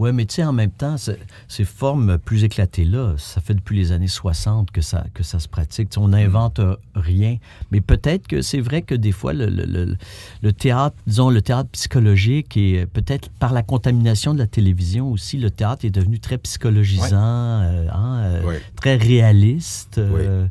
Oui, 0.00 0.12
mais 0.14 0.24
tu 0.24 0.36
sais, 0.36 0.44
en 0.44 0.54
même 0.54 0.70
temps, 0.70 0.96
ces 0.96 1.64
formes 1.66 2.16
plus 2.16 2.44
éclatées-là, 2.44 3.16
ça 3.18 3.42
fait 3.42 3.52
depuis 3.52 3.76
les 3.76 3.92
années 3.92 4.08
60 4.08 4.70
que 4.70 4.80
ça, 4.80 5.04
que 5.12 5.22
ça 5.22 5.38
se 5.38 5.46
pratique. 5.46 5.90
on 5.98 6.08
n'invente 6.08 6.58
rien. 6.94 7.36
Mais 7.70 7.82
peut-être 7.82 8.26
que 8.26 8.40
c'est 8.40 8.60
vrai 8.60 8.80
que 8.80 8.94
des 8.94 9.12
fois, 9.12 9.34
le, 9.34 9.44
le, 9.44 9.96
le, 10.42 10.52
théâtre, 10.54 10.96
disons, 11.06 11.28
le 11.28 11.42
théâtre 11.42 11.68
psychologique 11.72 12.56
et 12.56 12.86
peut-être 12.86 13.28
par 13.28 13.52
la 13.52 13.62
contamination 13.62 14.32
de 14.32 14.38
la 14.38 14.46
télévision 14.46 15.12
aussi, 15.12 15.36
le 15.36 15.50
théâtre 15.50 15.84
est 15.84 15.90
devenu 15.90 16.18
très 16.18 16.38
psychologisant, 16.38 17.60
euh, 17.60 17.86
hein, 17.92 18.20
euh, 18.20 18.58
très 18.76 18.96
réaliste. 18.96 19.98
Euh, 19.98 20.46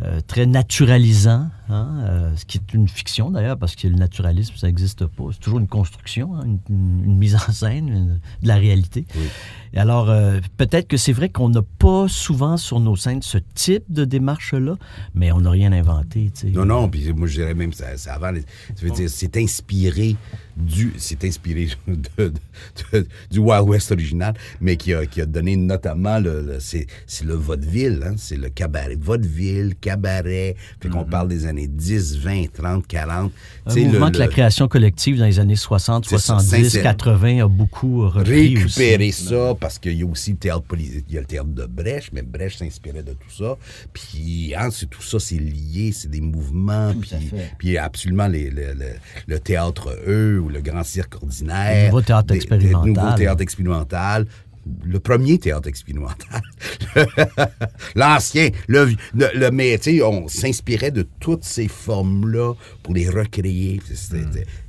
euh, 0.00 0.20
très 0.28 0.46
naturalisant, 0.46 1.48
hein, 1.68 2.04
euh, 2.04 2.36
ce 2.36 2.44
qui 2.44 2.58
est 2.58 2.74
une 2.74 2.88
fiction 2.88 3.30
d'ailleurs, 3.30 3.58
parce 3.58 3.76
que 3.76 3.88
le 3.88 3.96
naturalisme, 3.96 4.54
ça 4.56 4.66
n'existe 4.66 5.06
pas. 5.06 5.24
C'est 5.32 5.40
toujours 5.40 5.58
une 5.58 5.68
construction, 5.68 6.34
hein, 6.36 6.44
une, 6.68 7.16
mise 7.16 7.34
en 7.34 7.52
scène 7.52 8.20
de 8.42 8.48
la 8.48 8.56
réalité. 8.56 9.06
Et 9.72 9.78
alors, 9.78 10.10
euh, 10.10 10.40
peut-être 10.56 10.88
que 10.88 10.96
c'est 10.96 11.12
vrai 11.12 11.28
qu'on 11.28 11.48
n'a 11.48 11.62
pas 11.62 12.06
souvent 12.08 12.56
sur 12.56 12.80
nos 12.80 12.96
scènes 12.96 13.22
ce 13.22 13.38
type 13.54 13.84
de 13.88 14.04
démarche-là, 14.04 14.76
mais 15.14 15.32
on 15.32 15.40
n'a 15.40 15.50
rien 15.50 15.72
inventé. 15.72 16.30
Non, 16.52 16.64
non, 16.64 16.88
puis 16.88 17.12
moi 17.12 17.26
je 17.26 17.34
dirais 17.40 17.54
même, 17.54 17.72
ça, 17.72 17.86
avant, 18.12 18.32
dire, 18.32 18.42
c'est 19.08 19.36
inspiré 19.36 20.16
du, 20.56 20.92
c'est 20.96 21.24
inspiré 21.24 21.68
du 23.30 23.38
Wild 23.38 23.68
West 23.68 23.92
original, 23.92 24.34
mais 24.60 24.76
qui 24.76 24.94
a, 24.94 25.06
qui 25.06 25.20
a 25.20 25.26
donné 25.26 25.56
notamment 25.56 26.18
le, 26.18 26.58
c'est, 26.60 26.86
le 27.24 27.34
vaudeville, 27.34 28.02
hein, 28.04 28.14
c'est 28.16 28.36
le 28.36 28.48
cabaret, 28.48 28.96
vaudeville, 28.96 29.74
cabaret, 29.80 30.56
puis 30.80 30.90
qu'on 30.90 31.02
mm-hmm. 31.02 31.10
parle 31.10 31.28
des 31.28 31.46
années 31.46 31.57
10, 31.66 32.18
20, 32.18 32.52
30, 32.52 32.86
40. 32.86 33.32
Un 33.66 33.74
mouvement 33.74 34.10
que 34.10 34.18
la 34.18 34.28
création 34.28 34.68
collective 34.68 35.18
dans 35.18 35.24
les 35.24 35.38
années 35.40 35.56
60, 35.56 36.06
70, 36.06 36.78
80 36.82 37.44
a 37.44 37.48
beaucoup 37.48 38.08
repris 38.08 38.56
Récupérer 38.56 39.12
ça, 39.12 39.54
parce 39.58 39.78
qu'il 39.78 39.94
y 39.94 40.02
a 40.02 40.06
aussi 40.06 40.32
le 40.32 40.36
théâtre 40.38 40.62
politique, 40.62 41.04
il 41.08 41.14
y 41.14 41.18
a 41.18 41.20
le 41.20 41.26
théâtre 41.26 41.48
de 41.48 41.66
Brèche, 41.66 42.10
mais 42.12 42.22
Brèche 42.22 42.58
s'inspirait 42.58 43.02
de 43.02 43.12
tout 43.12 43.30
ça. 43.30 43.56
Puis 43.92 44.54
hein, 44.56 44.68
tout 44.90 45.02
ça, 45.02 45.18
c'est 45.18 45.38
lié, 45.38 45.92
c'est 45.92 46.10
des 46.10 46.20
mouvements, 46.20 46.92
puis, 47.00 47.30
puis 47.58 47.78
absolument 47.78 48.28
les, 48.28 48.50
le 49.26 49.38
théâtre 49.38 49.96
eux, 50.06 50.44
le 50.48 50.60
grand 50.60 50.84
cirque 50.84 51.16
ordinaire. 51.22 51.84
Le 51.84 51.86
nouveau 51.86 52.02
théâtre 52.02 52.34
expérimental. 52.34 52.86
Le 52.86 52.92
nouveau 52.92 53.16
théâtre 53.16 53.42
expérimental. 53.42 54.26
Le 54.84 55.00
premier 55.00 55.38
théâtre 55.38 55.68
expérimental. 55.68 56.42
L'ancien. 57.94 58.50
Le, 58.66 58.86
le, 59.14 59.26
le, 59.34 59.50
mais, 59.50 59.78
on 60.02 60.28
s'inspirait 60.28 60.90
de 60.90 61.06
toutes 61.20 61.44
ces 61.44 61.68
formes-là 61.68 62.54
pour 62.82 62.94
les 62.94 63.08
recréer. 63.08 63.80
Mm. 64.10 64.16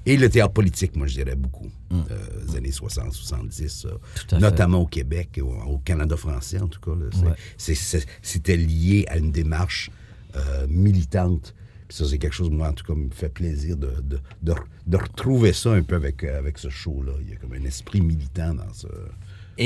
Et 0.06 0.18
le 0.18 0.30
théâtre 0.30 0.54
politique, 0.54 0.96
moi, 0.96 1.08
je 1.08 1.16
dirais 1.16 1.36
beaucoup. 1.36 1.70
Mm. 1.92 2.02
Euh, 2.12 2.18
les 2.48 2.58
années 2.58 2.72
60, 2.72 3.14
70, 3.14 3.88
notamment 4.40 4.82
au 4.82 4.88
Québec, 4.88 5.40
au, 5.42 5.54
au, 5.70 5.78
Canada 5.80 6.16
français, 6.16 6.60
en 6.60 6.68
tout 6.68 6.80
cas. 6.80 6.92
C'était 7.58 8.58
lié 8.58 9.06
à 9.10 9.18
une 9.18 9.32
démarche 9.32 9.92
euh, 10.36 10.68
militante 10.70 11.54
ça, 11.90 12.06
c'est 12.06 12.20
quelque 12.20 12.34
chose, 12.36 12.50
moi, 12.52 12.70
en 12.70 12.74
tout 12.74 12.86
cas, 12.86 12.94
me 12.94 13.10
fait 13.10 13.30
plaisir 13.30 13.76
de, 13.76 13.92
de, 14.02 14.20
de, 14.86 14.98
retrouver 14.98 15.54
ça 15.54 15.72
un 15.72 15.82
peu 15.82 15.96
avec, 15.96 16.24
avec 16.24 16.58
ce 16.60 16.70
show-là. 16.70 17.14
Il 17.22 17.30
y 17.30 17.34
a 17.34 17.36
comme 17.36 17.54
un 17.54 17.64
esprit 17.64 18.02
militant 18.02 18.54
dans 18.54 18.72
ce 18.74 18.88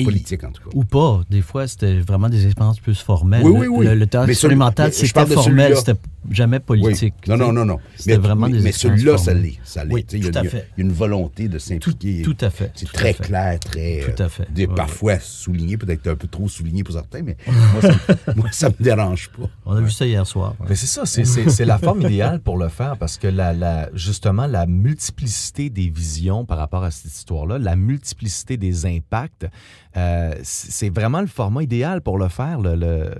politique, 0.03 0.43
en 0.43 0.51
tout 0.51 0.63
cas. 0.63 0.69
Ou 0.73 0.83
pas. 0.83 1.21
Des 1.29 1.41
fois, 1.41 1.67
c'était 1.67 1.99
vraiment 1.99 2.29
des 2.29 2.45
expériences 2.45 2.79
plus 2.79 2.99
formelles. 2.99 3.43
Oui, 3.43 3.51
oui, 3.51 3.67
oui. 3.67 3.95
Le, 3.95 4.07
théâtre 4.07 4.29
expérimental, 4.29 4.93
c'était 4.93 5.25
formel, 5.25 5.75
c'était 5.77 5.95
jamais 6.29 6.59
politique. 6.59 7.13
Non, 7.27 7.37
non, 7.37 7.51
non, 7.51 7.65
non. 7.65 7.79
C'était 7.95 8.17
vraiment 8.17 8.49
des 8.49 8.59
Mais 8.59 8.71
celui-là, 8.71 9.17
ça 9.17 9.33
l'est. 9.33 9.59
Ça 9.63 9.83
l'est. 9.83 10.11
il, 10.13 10.25
y 10.25 10.37
a, 10.37 10.43
une 10.77 10.91
volonté 10.91 11.47
de 11.47 11.59
s'impliquer. 11.59 12.21
Tout, 12.23 12.37
à 12.41 12.49
fait. 12.49 12.71
C'est 12.75 12.91
très 12.91 13.13
clair, 13.13 13.59
très. 13.59 14.01
Tout 14.01 14.23
à 14.23 14.29
fait. 14.29 14.47
parfois 14.67 15.19
souligné, 15.19 15.77
peut-être 15.77 16.07
un 16.07 16.15
peu 16.15 16.27
trop 16.27 16.47
souligné 16.47 16.83
pour 16.83 16.93
certains, 16.93 17.21
mais 17.21 17.37
moi, 18.35 18.51
ça 18.51 18.69
ne 18.69 18.73
me 18.77 18.83
dérange 18.83 19.29
pas. 19.29 19.49
On 19.65 19.75
a 19.75 19.81
vu 19.81 19.91
ça 19.91 20.05
hier 20.05 20.25
soir. 20.25 20.55
Mais 20.67 20.75
c'est 20.75 20.87
ça, 20.87 21.05
c'est 21.05 21.65
la 21.65 21.77
forme 21.77 22.01
idéale 22.01 22.39
pour 22.39 22.57
le 22.57 22.69
faire 22.69 22.97
parce 22.97 23.17
que 23.17 23.27
la, 23.27 23.89
justement, 23.93 24.47
la 24.47 24.65
multiplicité 24.65 25.69
des 25.69 25.89
visions 25.89 26.45
par 26.45 26.57
rapport 26.57 26.83
à 26.83 26.91
cette 26.91 27.11
histoire-là, 27.11 27.59
la 27.59 27.75
multiplicité 27.75 28.57
des 28.57 28.85
impacts, 28.85 29.47
euh, 29.95 30.33
c'est 30.43 30.89
vraiment 30.89 31.21
le 31.21 31.27
format 31.27 31.63
idéal 31.63 32.01
pour 32.01 32.17
le 32.17 32.27
faire. 32.27 32.59
Le, 32.59 33.11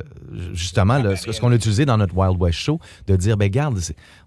justement, 0.54 1.02
ce 1.16 1.40
qu'on 1.40 1.52
a 1.52 1.56
utilisé 1.56 1.86
dans 1.86 1.98
notre 1.98 2.16
Wild 2.16 2.42
West 2.42 2.60
Show, 2.60 2.80
de 3.08 3.16
dire, 3.16 3.38
ben 3.38 3.50
garde, 3.50 3.80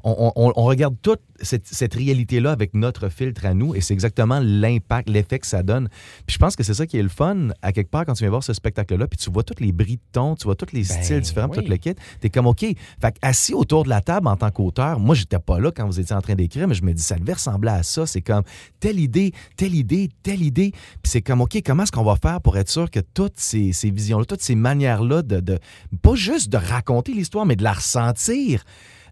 on, 0.07 0.64
regarde 0.64 0.95
toute 1.03 1.21
cette, 1.40 1.95
réalité-là 1.95 2.53
avec 2.53 2.75
notre 2.75 3.09
filtre 3.09 3.45
à 3.45 3.55
nous 3.55 3.75
et 3.75 3.81
c'est 3.81 3.92
exactement 3.92 4.38
l'impact, 4.40 5.09
l'effet 5.09 5.40
que 5.40 5.47
ça 5.47 5.64
donne. 5.64 5.88
Puis 6.27 6.35
je 6.35 6.38
pense 6.38 6.55
que 6.55 6.62
c'est 6.62 6.75
ça 6.75 6.87
qui 6.87 6.97
est 6.97 7.03
le 7.03 7.09
fun, 7.09 7.49
à 7.61 7.73
quelque 7.73 7.90
part, 7.90 8.07
quand 8.07 8.14
tu 8.14 8.23
viens 8.23 8.31
voir 8.31 8.45
ce 8.45 8.53
spectacle-là, 8.53 9.09
puis 9.09 9.19
tu 9.19 9.31
vois 9.31 9.42
tous 9.42 9.61
les 9.61 9.73
bris 9.73 9.97
de 9.97 10.03
ton, 10.12 10.37
tu 10.37 10.45
vois 10.45 10.55
tous 10.55 10.73
les 10.73 10.85
ben 10.85 11.03
styles 11.03 11.21
différents, 11.21 11.49
tout 11.49 11.61
le 11.66 11.77
kit, 11.77 11.95
t'es 12.21 12.31
comme, 12.31 12.47
OK. 12.47 12.61
Fait 12.61 13.16
assis 13.21 13.53
autour 13.53 13.83
de 13.83 13.88
la 13.88 14.01
table 14.01 14.29
en 14.29 14.37
tant 14.37 14.51
qu'auteur, 14.51 15.01
moi, 15.01 15.14
j'étais 15.14 15.40
pas 15.40 15.59
là 15.59 15.73
quand 15.73 15.87
vous 15.87 15.99
étiez 15.99 16.14
en 16.14 16.23
train 16.23 16.35
d'écrire, 16.35 16.69
mais 16.69 16.75
je 16.75 16.85
me 16.85 16.92
dis, 16.92 17.03
ça 17.03 17.16
devait 17.16 17.35
ressembler 17.35 17.71
à 17.71 17.83
ça. 17.83 18.07
C'est 18.07 18.23
comme, 18.23 18.45
telle 18.79 19.01
idée, 19.01 19.33
telle 19.57 19.75
idée, 19.75 20.11
telle 20.23 20.42
idée. 20.42 20.71
Puis 21.03 21.11
c'est 21.11 21.23
comme, 21.23 21.40
OK, 21.40 21.61
comment 21.64 21.83
est-ce 21.83 21.92
qu'on 21.92 22.05
va 22.05 22.16
faire 22.16 22.40
pour 22.40 22.57
être 22.59 22.71
sûr 22.71 22.90
que 22.90 23.01
toutes 23.01 23.38
ces, 23.38 23.73
visions-là, 23.83 24.25
toutes 24.25 24.42
ces 24.42 24.55
manières-là 24.55 25.23
de, 25.23 25.40
de, 25.40 25.59
pas 26.03 26.14
juste 26.14 26.51
de 26.51 26.59
raconter 26.59 27.12
l'histoire, 27.12 27.45
mais 27.45 27.57
de 27.57 27.64
la 27.64 27.73
ressentir, 27.73 28.62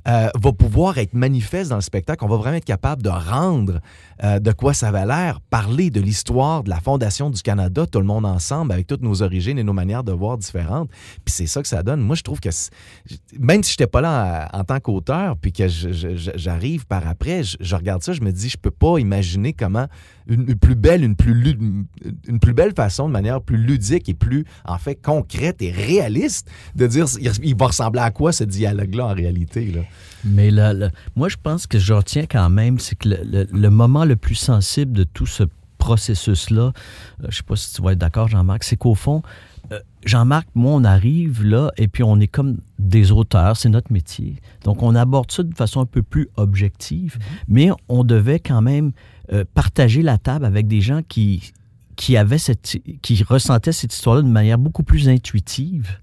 euh, 0.07 0.29
va 0.39 0.53
pouvoir 0.53 0.99
être 0.99 1.15
manifeste 1.15 1.71
dans 1.71 1.77
le 1.77 1.83
spectacle. 1.83 2.25
On 2.25 2.29
va 2.29 2.37
vraiment 2.37 2.57
être 2.57 2.65
capable 2.65 3.03
de 3.03 3.09
rendre 3.09 3.81
euh, 4.23 4.39
de 4.39 4.53
quoi 4.53 4.75
ça 4.75 4.91
va 4.91 5.07
l'air, 5.07 5.41
parler 5.41 5.91
de 5.91 6.01
l'histoire 6.01 6.63
de 6.63 6.71
la 6.71 6.81
fondation 6.81 7.31
du 7.31 7.41
Canada, 7.41 7.87
tout 7.87 8.01
le 8.01 8.05
monde 8.05 8.27
ensemble, 8.27 8.73
avec 8.73 8.87
toutes 8.87 9.03
nos 9.03 9.23
origines 9.23 9.59
et 9.59 9.65
nos 9.65 9.73
manières 9.73 10.05
de 10.05 10.13
voir 10.13 10.37
différentes. 10.37 10.91
Puis 11.25 11.35
c'est 11.35 11.47
ça 11.47 11.63
que 11.63 11.69
ça 11.69 11.83
donne. 11.83 12.01
Moi, 12.01 12.17
je 12.17 12.23
trouve 12.23 12.41
que 12.41 12.51
même 13.39 13.63
si 13.63 13.73
je 13.73 13.77
n'étais 13.77 13.91
pas 13.91 14.01
là 14.01 14.49
en, 14.53 14.65
tant 14.65 14.79
qu'auteur, 14.79 15.37
puis 15.39 15.53
que 15.53 15.69
j'arrive 15.69 16.87
par 16.87 17.07
après, 17.09 17.43
je, 17.43 17.75
regarde 17.75 18.03
ça, 18.03 18.13
je 18.13 18.21
me 18.21 18.31
dis, 18.31 18.49
je 18.49 18.59
peux 18.59 18.71
pas 18.71 18.99
imaginer 18.99 19.53
comment 19.53 19.87
une, 20.27 20.55
plus 20.57 20.75
belle, 20.75 21.05
façon, 22.75 23.09
de 23.09 23.13
manière 23.13 23.41
plus 23.41 23.57
ludique 23.57 24.09
et 24.09 24.15
plus, 24.15 24.45
en 24.65 24.79
fait, 24.79 24.95
concrète 24.97 25.61
et 25.63 25.71
réaliste 25.71 26.51
de 26.75 26.87
dire 26.87 27.07
il 27.43 27.57
va 27.57 27.67
ressembler 27.67 28.01
à 28.01 28.11
quoi 28.11 28.33
ce 28.33 28.45
dialogue-là 28.45 29.07
en 29.07 29.15
réalité. 29.15 29.73
Mais 30.25 30.51
là, 30.51 30.73
moi, 31.17 31.29
je 31.29 31.37
pense 31.43 31.67
que 31.67 31.79
je 31.79 31.93
retiens 31.93 32.27
quand 32.27 32.49
même, 32.51 32.79
c'est 32.79 32.97
que 32.97 33.09
le, 33.09 33.69
moment 33.71 34.05
le 34.05 34.17
plus 34.17 34.35
sensible 34.35 34.93
de 34.93 35.05
tout 35.05 35.27
ce 35.27 35.45
processus-là, 35.79 36.63
euh, 36.63 36.73
je 37.21 37.27
ne 37.27 37.31
sais 37.33 37.43
pas 37.43 37.57
si 37.57 37.75
tu 37.75 37.83
vas 37.83 37.93
être 37.93 37.99
d'accord, 37.99 38.29
Jean-Marc, 38.29 38.65
c'est 38.65 38.77
qu'au 38.77 38.95
fond, 38.95 39.23
euh, 39.73 39.81
Jean-Marc, 40.05 40.49
moi, 40.55 40.73
on 40.73 40.85
arrive 40.85 41.45
là 41.45 41.71
et 41.77 41.89
puis 41.89 42.03
on 42.03 42.21
est 42.21 42.27
comme 42.27 42.59
des 42.79 43.13
auteurs, 43.13 43.57
c'est 43.57 43.69
notre 43.69 43.93
métier. 43.93 44.37
Donc, 44.65 44.83
on 44.83 44.95
aborde 44.95 45.31
ça 45.31 45.43
de 45.43 45.55
façon 45.55 45.81
un 45.81 45.87
peu 45.87 46.03
plus 46.03 46.29
objective, 46.37 47.19
mm-hmm. 47.19 47.45
mais 47.49 47.71
on 47.89 48.05
devait 48.05 48.41
quand 48.41 48.63
même 48.63 48.93
euh, 49.33 49.45
partager 49.55 50.03
la 50.03 50.19
table 50.19 50.45
avec 50.45 50.67
des 50.67 50.81
gens 50.81 51.01
qui, 51.07 51.53
qui, 51.97 52.17
avaient 52.17 52.39
cette, 52.39 52.77
qui 53.01 53.23
ressentaient 53.23 53.73
cette 53.73 53.95
histoire-là 53.95 54.23
de 54.23 54.29
manière 54.29 54.59
beaucoup 54.59 54.83
plus 54.83 55.09
intuitive. 55.09 55.99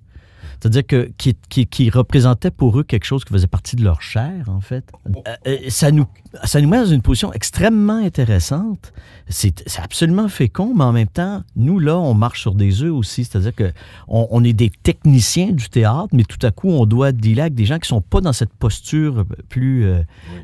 C'est-à-dire 0.62 0.86
que 0.86 1.12
qui, 1.18 1.36
qui, 1.66 1.90
représentait 1.90 2.52
pour 2.52 2.80
eux 2.80 2.84
quelque 2.84 3.06
chose 3.06 3.26
qui 3.26 3.34
faisait 3.34 3.48
partie 3.48 3.76
de 3.76 3.84
leur 3.84 4.04
chair, 4.04 4.48
en 4.48 4.62
fait. 4.62 4.92
Euh, 5.08 5.36
euh, 5.48 5.58
ça, 5.70 5.90
nous, 5.90 6.06
ça 6.44 6.62
nous 6.62 6.70
met 6.70 6.78
dans 6.78 6.86
une 6.86 7.02
position 7.02 7.34
extrêmement 7.34 7.98
intéressante. 7.98 8.94
C'est 9.28 9.64
absolument 9.82 10.28
fécond, 10.28 10.74
mais 10.76 10.84
en 10.84 10.92
même 10.92 11.08
temps, 11.08 11.42
nous, 11.56 11.80
là, 11.80 11.98
on 11.98 12.14
marche 12.14 12.42
sur 12.42 12.54
des 12.54 12.84
œufs 12.84 12.92
aussi. 12.92 13.26
C'est-à-dire 13.26 13.54
qu'on 13.56 14.28
on 14.30 14.44
est 14.44 14.54
des 14.54 14.70
techniciens 14.70 15.52
du 15.52 15.68
théâtre, 15.68 16.10
mais 16.14 16.26
tout 16.26 16.46
à 16.46 16.52
coup, 16.52 16.70
on 16.70 16.86
doit 16.86 17.12
dealer 17.12 17.42
avec 17.42 17.56
des 17.56 17.66
gens 17.66 17.80
qui 17.80 17.92
ne 17.92 17.98
sont 17.98 18.02
pas 18.02 18.22
dans 18.22 18.34
cette 18.34 18.54
posture 18.54 19.26
plus 19.50 19.86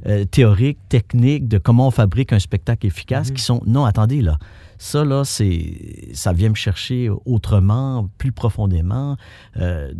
euh, 0.08 0.26
théorique, 0.32 0.80
technique 0.90 1.48
de 1.48 1.60
comment 1.60 1.90
on 1.90 1.92
fabrique 1.92 2.34
un 2.34 2.40
spectacle 2.40 2.88
efficace, 2.88 3.30
mm-hmm. 3.30 3.34
qui 3.34 3.44
sont, 3.44 3.62
non, 3.68 3.86
attendez, 3.86 4.24
là, 4.24 4.40
ça, 4.78 5.04
là, 5.04 5.24
c'est, 5.24 6.10
ça 6.14 6.34
vient 6.34 6.50
me 6.50 6.56
chercher 6.56 7.10
autrement, 7.26 8.10
plus 8.18 8.32
profondément. 8.32 9.18
Euh, 9.58 9.92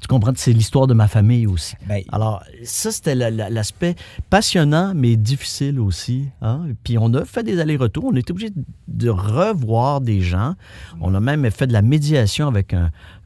tu 0.00 0.08
comprends, 0.08 0.32
c'est 0.34 0.52
l'histoire 0.52 0.86
de 0.86 0.94
ma 0.94 1.08
famille 1.08 1.46
aussi. 1.46 1.74
Ben, 1.86 2.02
Alors, 2.10 2.42
ça, 2.64 2.90
c'était 2.90 3.14
l'aspect 3.14 3.96
passionnant, 4.30 4.94
mais 4.94 5.16
difficile 5.16 5.78
aussi. 5.78 6.28
Hein. 6.40 6.68
Puis 6.84 6.96
on 6.96 7.12
a 7.12 7.26
fait 7.26 7.42
des 7.42 7.60
allers-retours. 7.60 8.04
On 8.06 8.16
était 8.16 8.30
obligé 8.30 8.50
de 8.88 9.10
revoir 9.10 10.00
des 10.00 10.22
gens. 10.22 10.54
On 11.02 11.14
a 11.14 11.20
même 11.20 11.48
fait 11.50 11.66
de 11.66 11.74
la 11.74 11.82
médiation 11.82 12.48
avec 12.48 12.74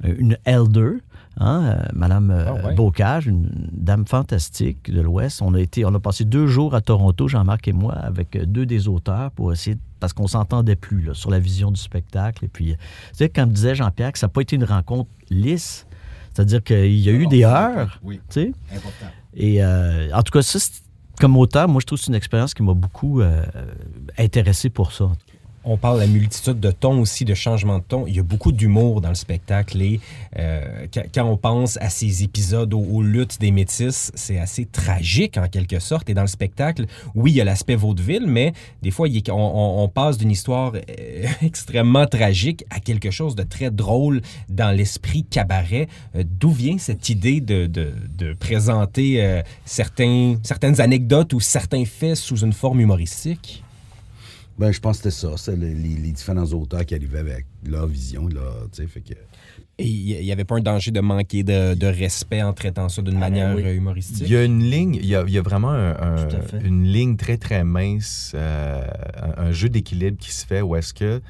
une 0.02 0.36
elder. 0.44 0.98
Hein, 1.36 1.64
euh, 1.64 1.82
Madame 1.92 2.30
euh, 2.30 2.44
ah 2.64 2.72
Bocage, 2.72 3.26
une 3.26 3.48
dame 3.72 4.06
fantastique 4.06 4.90
de 4.90 5.00
l'Ouest. 5.00 5.42
On 5.42 5.54
a 5.54 5.60
été, 5.60 5.84
on 5.84 5.92
a 5.92 5.98
passé 5.98 6.24
deux 6.24 6.46
jours 6.46 6.74
à 6.76 6.80
Toronto, 6.80 7.26
Jean-Marc 7.26 7.66
et 7.66 7.72
moi, 7.72 7.92
avec 7.94 8.36
deux 8.36 8.66
des 8.66 8.86
auteurs 8.86 9.32
pour 9.32 9.52
essayer 9.52 9.76
parce 10.04 10.12
qu'on 10.12 10.26
s'entendait 10.26 10.76
plus 10.76 11.00
là, 11.00 11.14
sur 11.14 11.30
la 11.30 11.38
vision 11.38 11.70
du 11.70 11.80
spectacle. 11.80 12.44
Et 12.44 12.48
puis, 12.48 12.74
tu 12.74 12.76
sais, 13.14 13.30
comme 13.30 13.50
disait 13.50 13.74
Jean-Pierre, 13.74 14.12
que 14.12 14.18
ça 14.18 14.26
n'a 14.26 14.32
pas 14.32 14.42
été 14.42 14.54
une 14.54 14.64
rencontre 14.64 15.08
lisse. 15.30 15.86
C'est-à-dire 16.34 16.62
qu'il 16.62 16.98
y 16.98 17.08
a 17.08 17.12
eu 17.12 17.26
des 17.26 17.42
heures. 17.42 17.98
Oui. 18.02 18.20
Tu 18.28 18.42
sais? 18.42 18.52
Important. 18.70 19.06
Et 19.32 19.64
euh, 19.64 20.10
en 20.12 20.22
tout 20.22 20.30
cas, 20.30 20.42
ça, 20.42 20.58
comme 21.18 21.38
auteur, 21.38 21.68
moi, 21.68 21.80
je 21.80 21.86
trouve 21.86 21.98
que 21.98 22.04
c'est 22.04 22.10
une 22.10 22.16
expérience 22.16 22.52
qui 22.52 22.62
m'a 22.62 22.74
beaucoup 22.74 23.22
intéressé 24.18 24.68
pour 24.68 24.92
ça 24.92 25.10
on 25.64 25.76
parle 25.76 25.96
de 25.96 26.02
la 26.02 26.06
multitude 26.06 26.60
de 26.60 26.70
tons 26.70 27.00
aussi, 27.00 27.24
de 27.24 27.34
changements 27.34 27.78
de 27.78 27.84
ton. 27.84 28.06
Il 28.06 28.16
y 28.16 28.20
a 28.20 28.22
beaucoup 28.22 28.52
d'humour 28.52 29.00
dans 29.00 29.08
le 29.08 29.14
spectacle 29.14 29.80
et 29.80 30.00
euh, 30.38 30.86
quand, 31.14 31.24
on 31.24 31.36
pense 31.36 31.78
à 31.78 31.88
ces 31.88 32.22
épisodes 32.22 32.72
aux, 32.74 33.02
luttes 33.02 33.40
des 33.40 33.50
métis, 33.50 34.12
c'est 34.14 34.38
assez 34.38 34.66
tragique 34.66 35.38
en 35.38 35.48
quelque 35.48 35.78
sorte. 35.78 36.10
Et 36.10 36.14
dans 36.14 36.22
le 36.22 36.28
spectacle, 36.28 36.86
oui, 37.14 37.32
il 37.32 37.36
y 37.36 37.40
a 37.40 37.44
l'aspect 37.44 37.76
vaudeville, 37.76 38.26
mais 38.26 38.52
des 38.82 38.90
fois, 38.90 39.08
on, 39.30 39.90
passe 39.94 40.18
d'une 40.18 40.30
histoire 40.30 40.72
euh, 40.74 41.26
extrêmement 41.42 42.06
tragique 42.06 42.64
à 42.70 42.80
quelque 42.80 43.10
chose 43.10 43.34
de 43.34 43.42
très 43.42 43.70
drôle 43.70 44.22
dans 44.48 44.70
l'esprit 44.70 45.24
cabaret. 45.24 45.88
Euh, 46.16 46.24
d'où 46.26 46.50
vient 46.50 46.78
cette 46.78 47.08
idée 47.08 47.40
de, 47.40 48.34
présenter 48.38 49.42
certains, 49.64 50.36
certaines 50.42 50.80
anecdotes 50.80 51.32
ou 51.32 51.40
certains 51.40 51.84
faits 51.84 52.16
sous 52.16 52.38
une 52.38 52.52
forme 52.52 52.80
humoristique? 52.80 53.63
Ben, 54.58 54.70
je 54.70 54.80
pense 54.80 54.98
que 54.98 55.10
c'était 55.10 55.26
ça. 55.28 55.36
C'est 55.36 55.56
les, 55.56 56.12
différents 56.12 56.46
auteurs 56.52 56.84
qui 56.84 56.94
arrivaient 56.94 57.18
avec 57.18 57.46
leur 57.66 57.86
vision. 57.86 58.28
Là, 58.28 58.42
fait 58.72 59.00
que... 59.00 59.14
Et 59.76 59.88
il 59.88 60.24
n'y 60.24 60.30
avait 60.30 60.44
pas 60.44 60.56
un 60.56 60.60
danger 60.60 60.92
de 60.92 61.00
manquer 61.00 61.42
de, 61.42 61.86
respect 61.86 62.42
en 62.42 62.52
traitant 62.52 62.88
ça 62.88 63.02
d'une 63.02 63.16
ah, 63.16 63.28
ben 63.28 63.30
manière 63.30 63.56
euh, 63.56 63.74
humoristique? 63.74 64.22
Il 64.24 64.32
y 64.32 64.36
a 64.36 64.44
une 64.44 64.62
ligne, 64.62 64.94
il 64.94 65.06
y 65.06 65.16
a, 65.16 65.42
vraiment 65.42 65.72
une 66.62 66.84
ligne 66.84 67.16
très, 67.16 67.38
très 67.38 67.64
mince, 67.64 68.32
euh, 68.36 68.86
un, 69.36 69.50
jeu 69.50 69.68
d'équilibre 69.68 70.16
qui 70.18 70.32
se 70.32 70.46
fait 70.46 70.62
où 70.62 70.76
est-ce 70.76 70.94
que 70.94 71.20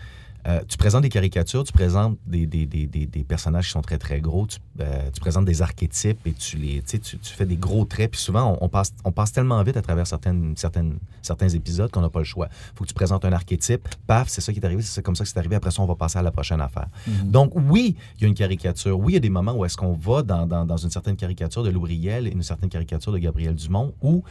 euh, 0.47 0.61
tu 0.69 0.77
présentes 0.77 1.03
des 1.03 1.09
caricatures, 1.09 1.65
tu 1.65 1.73
présentes 1.73 2.19
des, 2.27 2.47
des, 2.47 2.67
des, 2.67 2.87
des, 2.87 3.25
personnages 3.25 3.67
qui 3.67 3.73
sont 3.73 3.81
très, 3.81 3.97
très 3.97 4.21
gros, 4.21 4.47
tu, 4.47 4.59
euh, 4.81 5.11
tu 5.13 5.21
présentes 5.21 5.47
des 5.47 5.63
archétypes 5.63 6.27
et 6.27 6.33
tu, 6.33 6.59
les, 6.59 6.83
tu, 6.83 6.99
tu 7.01 7.19
fais 7.23 7.47
des 7.47 7.57
gros 7.57 7.85
traits. 7.87 8.11
Puis 8.11 8.21
souvent, 8.21 8.59
on, 8.61 8.69
passe, 8.69 8.93
on 9.05 9.13
passe 9.13 9.33
tellement 9.33 9.63
vite 9.63 9.79
à 9.79 9.83
travers 9.83 10.07
certaines, 10.07 10.55
certaines, 10.57 10.99
certains 11.23 11.49
épisodes 11.49 11.91
qu'on 11.91 12.03
n'a 12.03 12.11
pas 12.11 12.19
le 12.19 12.27
choix. 12.27 12.49
Il 12.51 12.79
faut 12.79 12.85
que 12.85 12.89
tu 12.89 12.95
présentes 12.95 13.25
un 13.25 13.33
archétype, 13.33 13.89
paf, 14.07 14.29
c'est 14.29 14.43
ça 14.43 14.53
qui 14.53 14.61
est 14.61 14.65
arrivé, 14.65 14.83
c'est 14.83 15.03
comme 15.03 15.17
ça 15.17 15.25
que 15.25 15.31
c'est 15.31 15.39
arrivé. 15.39 15.57
Après 15.57 15.71
ça, 15.71 15.81
on 15.81 15.87
va 15.87 15.95
passer 15.95 16.19
à 16.19 16.23
la 16.23 16.31
prochaine 16.31 16.61
affaire. 16.61 16.89
Mm-hmm. 17.09 17.31
Donc, 17.31 17.53
oui, 17.55 17.97
il 18.19 18.23
y 18.23 18.25
a 18.27 18.29
une 18.29 18.35
caricature. 18.35 18.99
Oui, 18.99 19.13
il 19.13 19.15
y 19.15 19.19
a 19.19 19.21
des 19.21 19.31
moments 19.31 19.53
où 19.53 19.65
est-ce 19.65 19.79
qu'on 19.79 19.95
va 19.95 20.23
dans, 20.23 20.47
dans, 20.47 20.67
dans, 20.67 20.77
une 20.77 20.91
certaine 20.91 21.17
caricature 21.17 21.63
de 21.63 21.71
Loubriel 21.71 22.27
et 22.27 22.31
une 22.31 22.43
certaine 22.43 22.69
caricature 22.69 23.13
de 23.13 23.19
Gabriel 23.19 23.55
Dumont, 23.55 23.95
où 24.03 24.23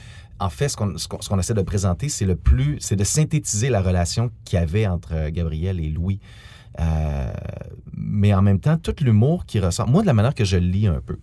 en 0.44 0.50
fait, 0.50 0.68
ce 0.68 0.76
qu'on 0.76 1.40
essaie 1.40 1.54
de 1.54 1.62
présenter, 1.62 2.10
c'est 2.10 2.26
le 2.26 2.36
plus, 2.36 2.78
c'est 2.82 2.98
de 2.98 3.04
synthétiser 3.04 3.70
la 3.70 3.82
relation 3.82 4.30
qu'il 4.44 4.60
y 4.60 4.62
avait 4.62 4.88
entre 4.88 5.14
euh, 5.14 5.32
Gabriel 5.32 5.80
et 5.80 5.90
Louis. 5.90 6.20
Euh, 6.80 7.32
mais 7.96 8.34
en 8.34 8.42
même 8.42 8.60
temps, 8.60 8.78
tout 8.78 8.96
l'humour 9.02 9.46
qui 9.46 9.60
ressort. 9.60 9.88
Moi, 9.88 10.02
de 10.02 10.08
la 10.08 10.14
manière 10.14 10.36
que 10.36 10.44
je 10.44 10.58
le 10.58 10.68
lis 10.68 10.88
un 10.88 11.00
peu. 11.06 11.18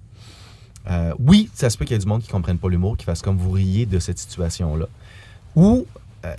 Euh, 0.91 1.13
oui, 1.19 1.51
ça 1.53 1.69
se 1.69 1.77
peut 1.77 1.85
qu'il 1.85 1.95
y 1.95 1.97
ait 1.97 1.99
du 1.99 2.07
monde 2.07 2.23
qui 2.23 2.29
ne 2.29 2.33
comprenne 2.33 2.59
pas 2.59 2.69
l'humour, 2.69 2.97
qui 2.97 3.05
fasse 3.05 3.21
comme 3.21 3.37
vous 3.37 3.51
riez 3.51 3.85
de 3.85 3.99
cette 3.99 4.19
situation-là. 4.19 4.87
Ou, 5.55 5.87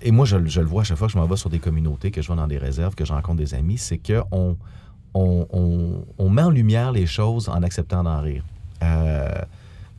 et 0.01 0.11
moi, 0.11 0.25
je, 0.25 0.37
le 0.37 0.65
vois 0.65 0.81
à 0.81 0.85
chaque 0.85 0.97
fois 0.97 1.07
que 1.07 1.13
je 1.13 1.19
m'en 1.19 1.27
vais 1.27 1.35
sur 1.35 1.49
des 1.49 1.59
communautés, 1.59 2.09
que 2.09 2.21
je 2.21 2.27
vais 2.29 2.35
dans 2.35 2.47
des 2.47 2.57
réserves, 2.57 2.95
que 2.95 3.05
je 3.05 3.13
rencontre 3.13 3.37
des 3.37 3.53
amis, 3.53 3.77
c'est 3.77 3.99
qu'on 3.99 4.57
on, 5.13 6.29
met 6.29 6.41
en 6.41 6.49
lumière 6.49 6.91
les 6.91 7.05
choses 7.05 7.49
en 7.49 7.61
acceptant 7.61 8.03
d'en 8.03 8.21
rire. 8.21 8.43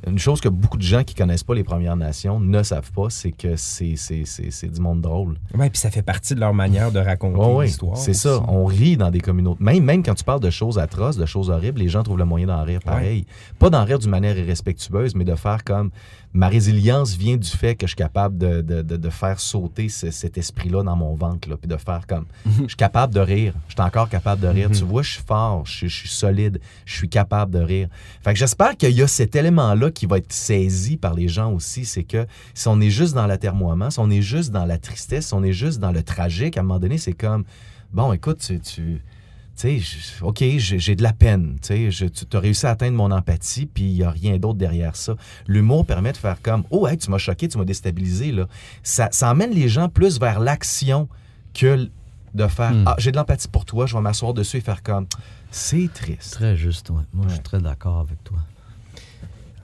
Une 0.06 0.18
chose 0.18 0.40
que 0.40 0.48
beaucoup 0.48 0.78
de 0.78 0.82
gens 0.82 1.04
qui 1.04 1.14
connaissent 1.14 1.44
pas 1.44 1.54
les 1.54 1.62
Premières 1.62 1.96
Nations 1.96 2.40
ne 2.40 2.62
savent 2.62 2.90
pas, 2.92 3.08
c'est 3.08 3.30
que 3.30 3.56
c'est, 3.56 3.94
c'est, 3.96 4.68
du 4.68 4.80
monde 4.80 5.00
drôle. 5.00 5.38
Oui, 5.54 5.70
puis 5.70 5.78
ça 5.78 5.90
fait 5.90 6.02
partie 6.02 6.34
de 6.34 6.40
leur 6.40 6.54
manière 6.54 6.90
de 6.90 6.98
raconter 6.98 7.64
l'histoire. 7.64 7.96
C'est 7.96 8.14
ça. 8.14 8.42
On 8.48 8.64
rit 8.64 8.96
dans 8.96 9.10
des 9.10 9.20
communautés. 9.20 9.62
Même, 9.62 9.84
même 9.84 10.02
quand 10.02 10.14
tu 10.14 10.24
parles 10.24 10.40
de 10.40 10.50
choses 10.50 10.78
atroces, 10.78 11.16
de 11.16 11.26
choses 11.26 11.50
horribles, 11.50 11.80
les 11.80 11.88
gens 11.88 12.02
trouvent 12.02 12.18
le 12.18 12.24
moyen 12.24 12.46
d'en 12.48 12.62
rire 12.62 12.80
pareil. 12.84 13.26
Pas 13.58 13.70
d'en 13.70 13.84
rire 13.84 13.98
d'une 13.98 14.10
manière 14.10 14.36
irrespectueuse, 14.36 15.14
mais 15.14 15.24
de 15.24 15.34
faire 15.34 15.62
comme 15.64 15.90
ma 16.34 16.48
résilience 16.48 17.14
vient 17.14 17.36
du 17.36 17.48
fait 17.48 17.74
que 17.74 17.86
je 17.86 17.90
suis 17.90 17.96
capable 17.96 18.38
de, 18.38 18.62
de, 18.62 18.82
de, 18.82 19.10
faire 19.10 19.38
sauter 19.38 19.88
cet 19.88 20.38
esprit-là 20.38 20.82
dans 20.82 20.96
mon 20.96 21.14
ventre, 21.14 21.48
là, 21.48 21.56
puis 21.56 21.68
de 21.68 21.76
faire 21.76 22.06
comme. 22.06 22.24
Je 22.62 22.68
suis 22.68 22.76
capable 22.76 23.12
de 23.12 23.20
rire. 23.20 23.54
Je 23.68 23.74
suis 23.74 23.82
encore 23.82 24.08
capable 24.08 24.40
de 24.40 24.48
rire. 24.48 24.70
Mhm. 24.70 24.76
Tu 24.76 24.84
vois, 24.84 25.02
je 25.02 25.12
suis 25.12 25.22
fort, 25.22 25.66
je, 25.66 25.86
suis 25.86 26.08
solide, 26.08 26.60
je 26.86 26.94
suis 26.94 27.08
capable 27.08 27.52
de 27.52 27.58
rire. 27.58 27.88
Fait 28.22 28.32
que 28.32 28.38
j'espère 28.38 28.76
qu'il 28.76 28.92
y 28.92 29.02
a 29.02 29.06
cet 29.06 29.36
élément-là 29.36 29.90
qui 29.90 30.06
va 30.06 30.18
être 30.18 30.32
saisi 30.32 30.96
par 30.96 31.14
les 31.14 31.28
gens 31.28 31.52
aussi. 31.52 31.84
C'est 31.84 32.04
que 32.04 32.26
si 32.54 32.68
on 32.68 32.80
est 32.80 32.90
juste 32.90 33.14
dans 33.14 33.26
l'atermoiement, 33.26 33.90
si 33.90 33.98
on 33.98 34.10
est 34.10 34.22
juste 34.22 34.50
dans 34.52 34.64
la 34.64 34.78
tristesse, 34.78 35.28
si 35.28 35.34
on 35.34 35.42
est 35.42 35.52
juste 35.52 35.80
dans 35.80 35.92
le 35.92 36.02
tragique, 36.02 36.56
à 36.56 36.60
un 36.60 36.64
moment 36.64 36.80
donné, 36.80 36.98
c'est 36.98 37.12
comme. 37.12 37.44
Bon, 37.92 38.12
écoute, 38.12 38.38
tu, 38.38 38.58
tu 38.60 39.02
tu 39.56 39.80
sais, 39.80 40.22
OK, 40.22 40.42
j'ai 40.58 40.96
de 40.96 41.02
la 41.02 41.12
peine, 41.12 41.58
tu 41.60 41.72
as 41.72 42.38
réussi 42.38 42.66
à 42.66 42.70
atteindre 42.70 42.96
mon 42.96 43.10
empathie, 43.10 43.66
puis 43.66 43.84
il 43.84 43.94
n'y 43.94 44.02
a 44.02 44.10
rien 44.10 44.38
d'autre 44.38 44.58
derrière 44.58 44.96
ça. 44.96 45.16
L'humour 45.46 45.86
permet 45.86 46.12
de 46.12 46.16
faire 46.16 46.40
comme, 46.42 46.64
oh, 46.70 46.86
hey, 46.86 46.96
tu 46.96 47.10
m'as 47.10 47.18
choqué, 47.18 47.48
tu 47.48 47.58
m'as 47.58 47.64
déstabilisé, 47.64 48.32
là. 48.32 48.48
Ça, 48.82 49.08
ça 49.12 49.30
emmène 49.30 49.50
les 49.50 49.68
gens 49.68 49.88
plus 49.88 50.18
vers 50.18 50.40
l'action 50.40 51.08
que 51.54 51.88
de 52.34 52.46
faire, 52.46 52.72
hmm. 52.72 52.84
ah, 52.86 52.94
j'ai 52.98 53.12
de 53.12 53.16
l'empathie 53.16 53.48
pour 53.48 53.64
toi, 53.64 53.86
je 53.86 53.94
vais 53.94 54.00
m'asseoir 54.00 54.32
dessus 54.32 54.56
et 54.56 54.60
faire 54.60 54.82
comme, 54.82 55.06
c'est 55.50 55.90
triste. 55.92 56.32
Très 56.32 56.56
juste, 56.56 56.88
ouais. 56.90 57.02
Moi, 57.12 57.26
je 57.28 57.34
suis 57.34 57.42
très 57.42 57.60
d'accord 57.60 57.98
avec 57.98 58.24
toi. 58.24 58.38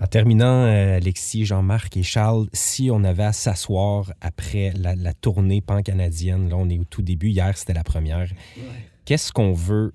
En 0.00 0.06
terminant, 0.06 0.64
euh, 0.64 0.96
Alexis, 0.96 1.44
Jean-Marc 1.44 1.96
et 1.96 2.04
Charles, 2.04 2.46
si 2.52 2.88
on 2.92 3.02
avait 3.02 3.24
à 3.24 3.32
s'asseoir 3.32 4.12
après 4.20 4.72
la, 4.76 5.12
tournée 5.14 5.60
pan-canadienne, 5.60 6.48
là, 6.48 6.56
on 6.56 6.68
est 6.68 6.78
au 6.78 6.84
tout 6.84 7.02
début, 7.02 7.30
hier, 7.30 7.56
c'était 7.56 7.72
la 7.72 7.82
première. 7.82 8.28
Qu'est-ce 9.08 9.32
qu'on 9.32 9.54
veut 9.54 9.94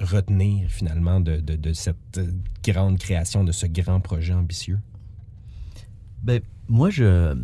retenir 0.00 0.70
finalement 0.70 1.18
de, 1.18 1.72
cette 1.72 2.20
grande 2.62 2.96
création, 2.96 3.42
de 3.42 3.50
ce 3.50 3.66
grand 3.66 3.98
projet 3.98 4.34
ambitieux? 4.34 4.78
Ben, 6.22 6.40
moi, 6.68 6.88
je, 6.88 7.36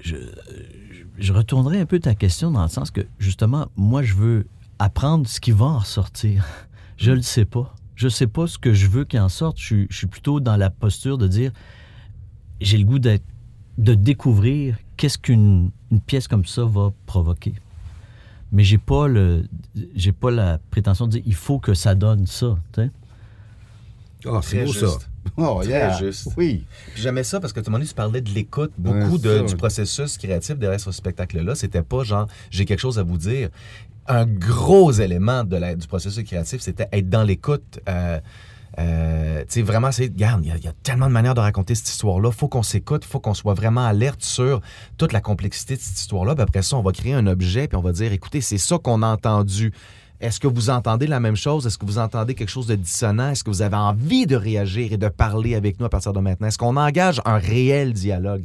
je, 0.00 1.32
retournerai 1.32 1.78
un 1.78 1.86
peu 1.86 2.00
ta 2.00 2.16
question 2.16 2.50
dans 2.50 2.64
le 2.64 2.68
sens 2.68 2.90
que, 2.90 3.02
justement, 3.20 3.68
moi, 3.76 4.02
je 4.02 4.14
veux 4.14 4.48
apprendre 4.80 5.28
ce 5.28 5.38
qui 5.38 5.52
va 5.52 5.66
en 5.66 5.78
ressortir. 5.78 6.44
Je 6.96 7.12
ne 7.12 7.16
le 7.18 7.22
sais 7.22 7.44
pas. 7.44 7.76
Je 7.94 8.06
ne 8.06 8.10
sais 8.10 8.26
pas 8.26 8.48
ce 8.48 8.58
que 8.58 8.74
je 8.74 8.88
veux 8.88 9.04
qu'il 9.04 9.20
en 9.20 9.28
sorte. 9.28 9.58
Je, 9.60 9.86
suis 9.90 10.08
plutôt 10.08 10.40
dans 10.40 10.56
la 10.56 10.70
posture 10.70 11.18
de 11.18 11.28
dire, 11.28 11.52
j'ai 12.60 12.78
le 12.78 12.84
goût 12.84 12.98
de 12.98 13.20
découvrir 13.94 14.76
qu'est-ce 14.96 15.18
qu'une 15.18 15.70
pièce 16.08 16.26
comme 16.26 16.44
ça 16.44 16.64
va 16.64 16.92
provoquer 17.06 17.54
mais 18.52 18.64
j'ai 18.64 18.78
pas 18.78 19.08
le 19.08 19.44
j'ai 19.94 20.12
pas 20.12 20.30
la 20.30 20.58
prétention 20.70 21.06
de 21.06 21.12
dire 21.12 21.22
il 21.26 21.34
faut 21.34 21.58
que 21.58 21.74
ça 21.74 21.94
donne 21.94 22.26
ça. 22.26 22.56
Oh, 24.26 24.40
c'est 24.42 24.64
beau 24.64 24.72
ça. 24.72 24.86
Oh, 25.36 25.62
yeah. 25.62 25.96
juste. 25.98 26.30
Oui. 26.38 26.64
J'aimais 26.96 27.22
ça 27.22 27.38
parce 27.38 27.52
que 27.52 27.60
tout 27.60 27.70
le 27.70 27.78
monde, 27.78 27.86
tu 27.86 27.94
parlais 27.94 28.22
de 28.22 28.30
l'écoute, 28.30 28.72
beaucoup 28.78 29.18
de, 29.18 29.46
du 29.46 29.56
processus 29.56 30.16
créatif 30.16 30.56
derrière 30.56 30.80
ce 30.80 30.90
spectacle-là. 30.90 31.54
C'était 31.54 31.82
pas 31.82 32.02
genre, 32.02 32.26
j'ai 32.50 32.64
quelque 32.64 32.80
chose 32.80 32.98
à 32.98 33.02
vous 33.02 33.18
dire. 33.18 33.50
Un 34.06 34.24
gros 34.24 34.90
élément 34.90 35.44
de 35.44 35.56
la, 35.56 35.74
du 35.74 35.86
processus 35.86 36.24
créatif, 36.24 36.62
c'était 36.62 36.88
être 36.92 37.10
dans 37.10 37.24
l'écoute. 37.24 37.78
Euh, 37.88 38.20
euh, 38.78 39.40
tu 39.40 39.46
sais, 39.48 39.62
vraiment, 39.62 39.90
c'est, 39.90 40.04
regarde, 40.04 40.44
il 40.44 40.64
y, 40.64 40.68
a 40.68 40.72
tellement 40.82 41.06
de 41.06 41.12
manières 41.12 41.34
de 41.34 41.40
raconter 41.40 41.74
cette 41.74 41.88
histoire-là. 41.88 42.30
faut 42.30 42.48
qu'on 42.48 42.62
s'écoute, 42.62 43.04
faut 43.04 43.20
qu'on 43.20 43.34
soit 43.34 43.54
vraiment 43.54 43.84
alerte 43.84 44.22
sur 44.22 44.60
toute 44.98 45.12
la 45.12 45.20
complexité 45.20 45.76
de 45.76 45.80
cette 45.80 45.98
histoire-là. 45.98 46.34
Puis 46.34 46.42
après 46.42 46.62
ça, 46.62 46.76
on 46.76 46.82
va 46.82 46.92
créer 46.92 47.14
un 47.14 47.26
objet, 47.26 47.66
puis 47.66 47.76
on 47.76 47.80
va 47.80 47.92
dire, 47.92 48.12
écoutez, 48.12 48.40
c'est 48.40 48.58
ça 48.58 48.78
qu'on 48.78 49.02
a 49.02 49.06
entendu. 49.06 49.72
Est-ce 50.20 50.40
que 50.40 50.48
vous 50.48 50.68
entendez 50.68 51.06
la 51.06 51.20
même 51.20 51.36
chose? 51.36 51.66
Est-ce 51.66 51.78
que 51.78 51.86
vous 51.86 51.98
entendez 51.98 52.34
quelque 52.34 52.50
chose 52.50 52.66
de 52.66 52.74
dissonant? 52.74 53.30
Est-ce 53.30 53.44
que 53.44 53.50
vous 53.50 53.62
avez 53.62 53.76
envie 53.76 54.26
de 54.26 54.36
réagir 54.36 54.92
et 54.92 54.96
de 54.96 55.08
parler 55.08 55.54
avec 55.54 55.78
nous 55.78 55.86
à 55.86 55.88
partir 55.88 56.12
de 56.12 56.20
maintenant? 56.20 56.48
Est-ce 56.48 56.58
qu'on 56.58 56.76
engage 56.76 57.22
un 57.24 57.38
réel 57.38 57.92
dialogue? 57.92 58.44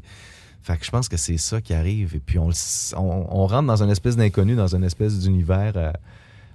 Fait 0.61 0.77
que 0.77 0.85
je 0.85 0.91
pense 0.91 1.09
que 1.09 1.17
c'est 1.17 1.37
ça 1.37 1.61
qui 1.61 1.73
arrive. 1.73 2.15
Et 2.15 2.19
puis 2.19 2.39
on, 2.39 2.47
rentre 3.47 3.67
dans 3.67 3.83
une 3.83 3.89
espèce 3.89 4.15
d'inconnu, 4.15 4.55
dans 4.55 4.75
une 4.75 4.83
espèce 4.83 5.19
d'univers. 5.19 5.73
Euh, 5.75 5.91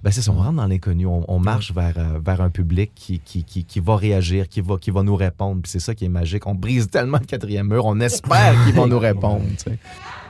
ben 0.03 0.11
c'est 0.11 0.21
ça, 0.21 0.31
on 0.31 0.35
rentre 0.35 0.53
dans 0.53 0.67
l'inconnu, 0.67 1.05
on, 1.05 1.39
marche 1.39 1.73
vers, 1.73 1.97
euh, 1.97 2.19
vers 2.23 2.39
un 2.41 2.49
public 2.49 2.91
qui, 2.95 3.19
qui, 3.19 3.43
qui, 3.43 3.65
qui, 3.65 3.79
va 3.79 3.97
réagir, 3.97 4.47
qui 4.47 4.61
va, 4.61 4.77
qui 4.77 4.91
va 4.91 5.03
nous 5.03 5.15
répondre. 5.15 5.61
Puis 5.61 5.71
c'est 5.71 5.79
ça 5.79 5.93
qui 5.93 6.05
est 6.05 6.09
magique. 6.09 6.47
On 6.47 6.55
brise 6.55 6.89
tellement 6.89 7.17
le 7.19 7.25
quatrième 7.25 7.67
mur, 7.67 7.85
on 7.85 7.99
espère 7.99 8.55
qu'ils 8.63 8.73
vont 8.73 8.87
nous 8.87 8.99
répondre. 8.99 9.41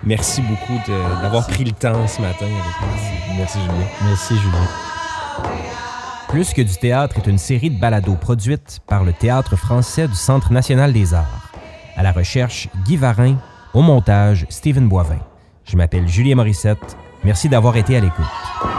Merci 0.04 0.42
beaucoup 0.42 0.80
d'avoir 1.22 1.46
pris 1.46 1.66
le 1.66 1.72
temps 1.72 2.08
ce 2.08 2.22
matin 2.22 2.46
avec 2.46 2.56
nous. 2.82 3.38
Merci 3.38 3.60
Julien. 3.60 3.88
Merci 4.06 4.38
Julien. 4.38 4.68
Plus 6.30 6.54
que 6.54 6.62
du 6.62 6.76
théâtre 6.76 7.18
est 7.18 7.28
une 7.28 7.38
série 7.38 7.72
de 7.72 7.80
balados 7.80 8.16
produites 8.16 8.82
par 8.88 9.04
le 9.04 9.14
Théâtre 9.14 9.56
français 9.56 10.08
du 10.08 10.14
Centre 10.14 10.54
national 10.54 10.94
des 10.94 11.14
arts. 11.14 11.52
À 11.96 12.04
la 12.04 12.12
recherche, 12.12 12.70
Guy 12.86 12.98
Varin. 12.98 13.36
Au 13.74 13.82
montage, 13.82 14.46
Stephen 14.50 14.88
Boivin. 14.88 15.20
Je 15.66 15.76
m'appelle 15.76 16.08
Julien 16.08 16.36
Morissette. 16.36 16.98
Merci 17.24 17.50
d'avoir 17.50 17.76
été 17.78 17.98
à 17.98 18.00
l'écoute. 18.00 18.79